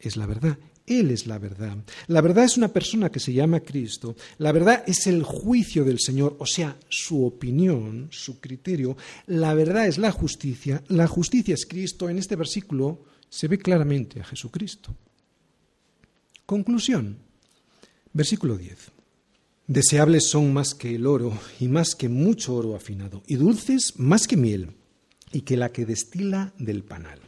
[0.00, 0.58] es la verdad.
[0.86, 1.76] Él es la verdad.
[2.06, 4.16] La verdad es una persona que se llama Cristo.
[4.38, 8.96] La verdad es el juicio del Señor, o sea, su opinión, su criterio.
[9.26, 10.82] La verdad es la justicia.
[10.88, 12.08] La justicia es Cristo.
[12.08, 14.94] En este versículo se ve claramente a Jesucristo.
[16.46, 17.18] Conclusión.
[18.12, 18.92] Versículo 10.
[19.66, 24.28] Deseables son más que el oro y más que mucho oro afinado, y dulces más
[24.28, 24.76] que miel
[25.32, 27.18] y que la que destila del panal.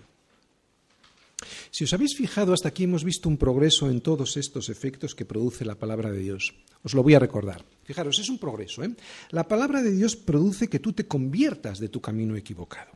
[1.70, 5.24] Si os habéis fijado, hasta aquí hemos visto un progreso en todos estos efectos que
[5.24, 6.54] produce la palabra de Dios.
[6.82, 7.64] Os lo voy a recordar.
[7.84, 8.82] Fijaros, es un progreso.
[8.84, 8.94] ¿eh?
[9.30, 12.92] La palabra de Dios produce que tú te conviertas de tu camino equivocado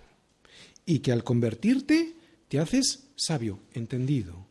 [0.86, 2.16] y que al convertirte
[2.48, 4.46] te haces sabio, entendido,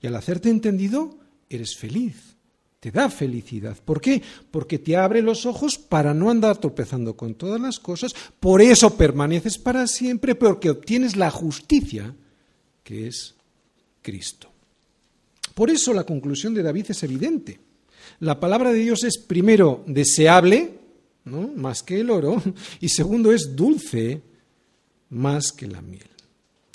[0.00, 2.36] y al hacerte entendido, eres feliz,
[2.80, 3.78] te da felicidad.
[3.84, 4.22] ¿Por qué?
[4.50, 8.96] Porque te abre los ojos para no andar tropezando con todas las cosas, por eso
[8.96, 12.14] permaneces para siempre, porque obtienes la justicia
[12.84, 13.34] que es
[14.02, 14.50] Cristo.
[15.54, 17.58] Por eso la conclusión de David es evidente.
[18.20, 20.78] La palabra de Dios es primero deseable,
[21.24, 21.48] ¿no?
[21.48, 22.40] más que el oro,
[22.80, 24.22] y segundo es dulce,
[25.10, 26.08] más que la miel.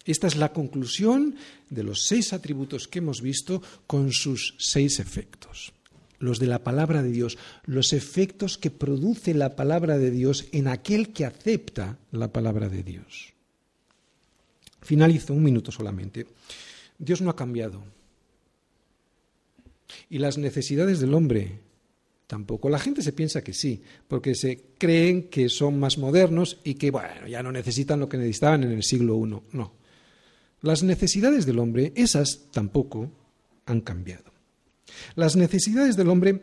[0.05, 1.35] Esta es la conclusión
[1.69, 5.71] de los seis atributos que hemos visto con sus seis efectos.
[6.17, 10.67] Los de la palabra de Dios, los efectos que produce la palabra de Dios en
[10.67, 13.33] aquel que acepta la palabra de Dios.
[14.89, 16.25] Finalizo un minuto solamente.
[16.97, 17.83] Dios no ha cambiado.
[20.09, 21.59] Y las necesidades del hombre
[22.25, 22.69] tampoco.
[22.69, 26.89] La gente se piensa que sí, porque se creen que son más modernos y que,
[26.89, 29.55] bueno, ya no necesitan lo que necesitaban en el siglo I.
[29.55, 29.73] No.
[30.63, 33.11] Las necesidades del hombre, esas tampoco
[33.67, 34.31] han cambiado.
[35.13, 36.41] Las necesidades del hombre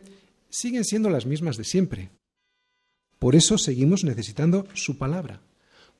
[0.49, 2.11] siguen siendo las mismas de siempre.
[3.19, 5.41] Por eso seguimos necesitando su palabra.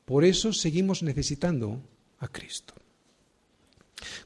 [0.06, 1.82] Por eso seguimos necesitando
[2.20, 2.74] a Cristo.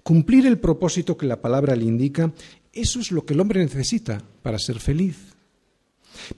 [0.04, 2.32] Cumplir el propósito que la palabra le indica,
[2.74, 5.18] eso es lo que el hombre necesita para ser feliz.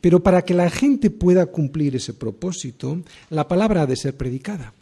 [0.01, 4.73] Pero para que la gente pueda cumplir ese propósito, la palabra ha de ser predicada.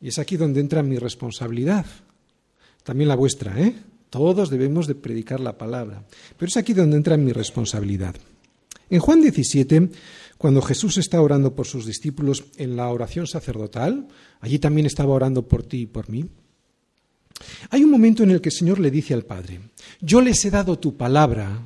[0.00, 1.86] Y es aquí donde entra mi responsabilidad,
[2.82, 3.74] también la vuestra, ¿eh?
[4.08, 6.02] Todos debemos de predicar la palabra.
[6.36, 8.16] Pero es aquí donde entra mi responsabilidad.
[8.90, 9.88] En Juan 17,
[10.36, 14.08] cuando Jesús está orando por sus discípulos en la oración sacerdotal,
[14.40, 16.28] allí también estaba orando por ti y por mí,
[17.70, 19.60] hay un momento en el que el Señor le dice al Padre,
[20.00, 21.62] yo les he dado tu palabra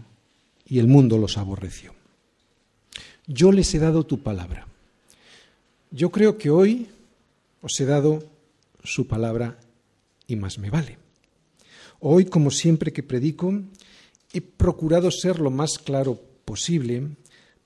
[0.66, 1.94] y el mundo los aborreció.
[3.26, 4.66] Yo les he dado tu palabra.
[5.90, 6.88] Yo creo que hoy
[7.62, 8.22] os he dado
[8.82, 9.58] su palabra
[10.26, 10.98] y más me vale.
[12.00, 13.62] Hoy, como siempre que predico,
[14.32, 17.16] he procurado ser lo más claro posible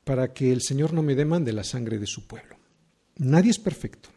[0.05, 2.57] para que el Señor no me demande la sangre de su pueblo.
[3.17, 4.09] Nadie es perfecto.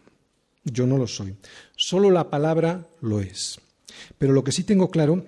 [0.64, 1.36] Yo no lo soy.
[1.76, 3.59] Solo la palabra lo es.
[4.18, 5.26] Pero lo que sí tengo claro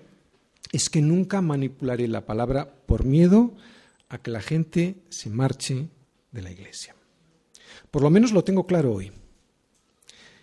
[0.71, 3.53] es que nunca manipularé la palabra por miedo
[4.09, 5.87] a que la gente se marche
[6.31, 6.95] de la iglesia.
[7.91, 9.11] Por lo menos lo tengo claro hoy.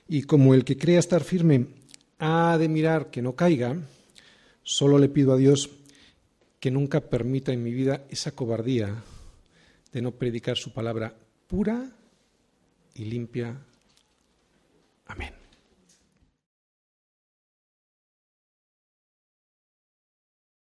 [0.08, 1.66] Y como el que crea estar firme
[2.18, 3.76] ha de mirar que no caiga,
[4.62, 5.70] solo le pido a Dios
[6.60, 9.02] que nunca permita en mi vida esa cobardía
[9.92, 11.16] de no predicar su palabra
[11.48, 11.90] pura
[12.94, 13.58] y limpia.
[15.06, 15.39] Amén.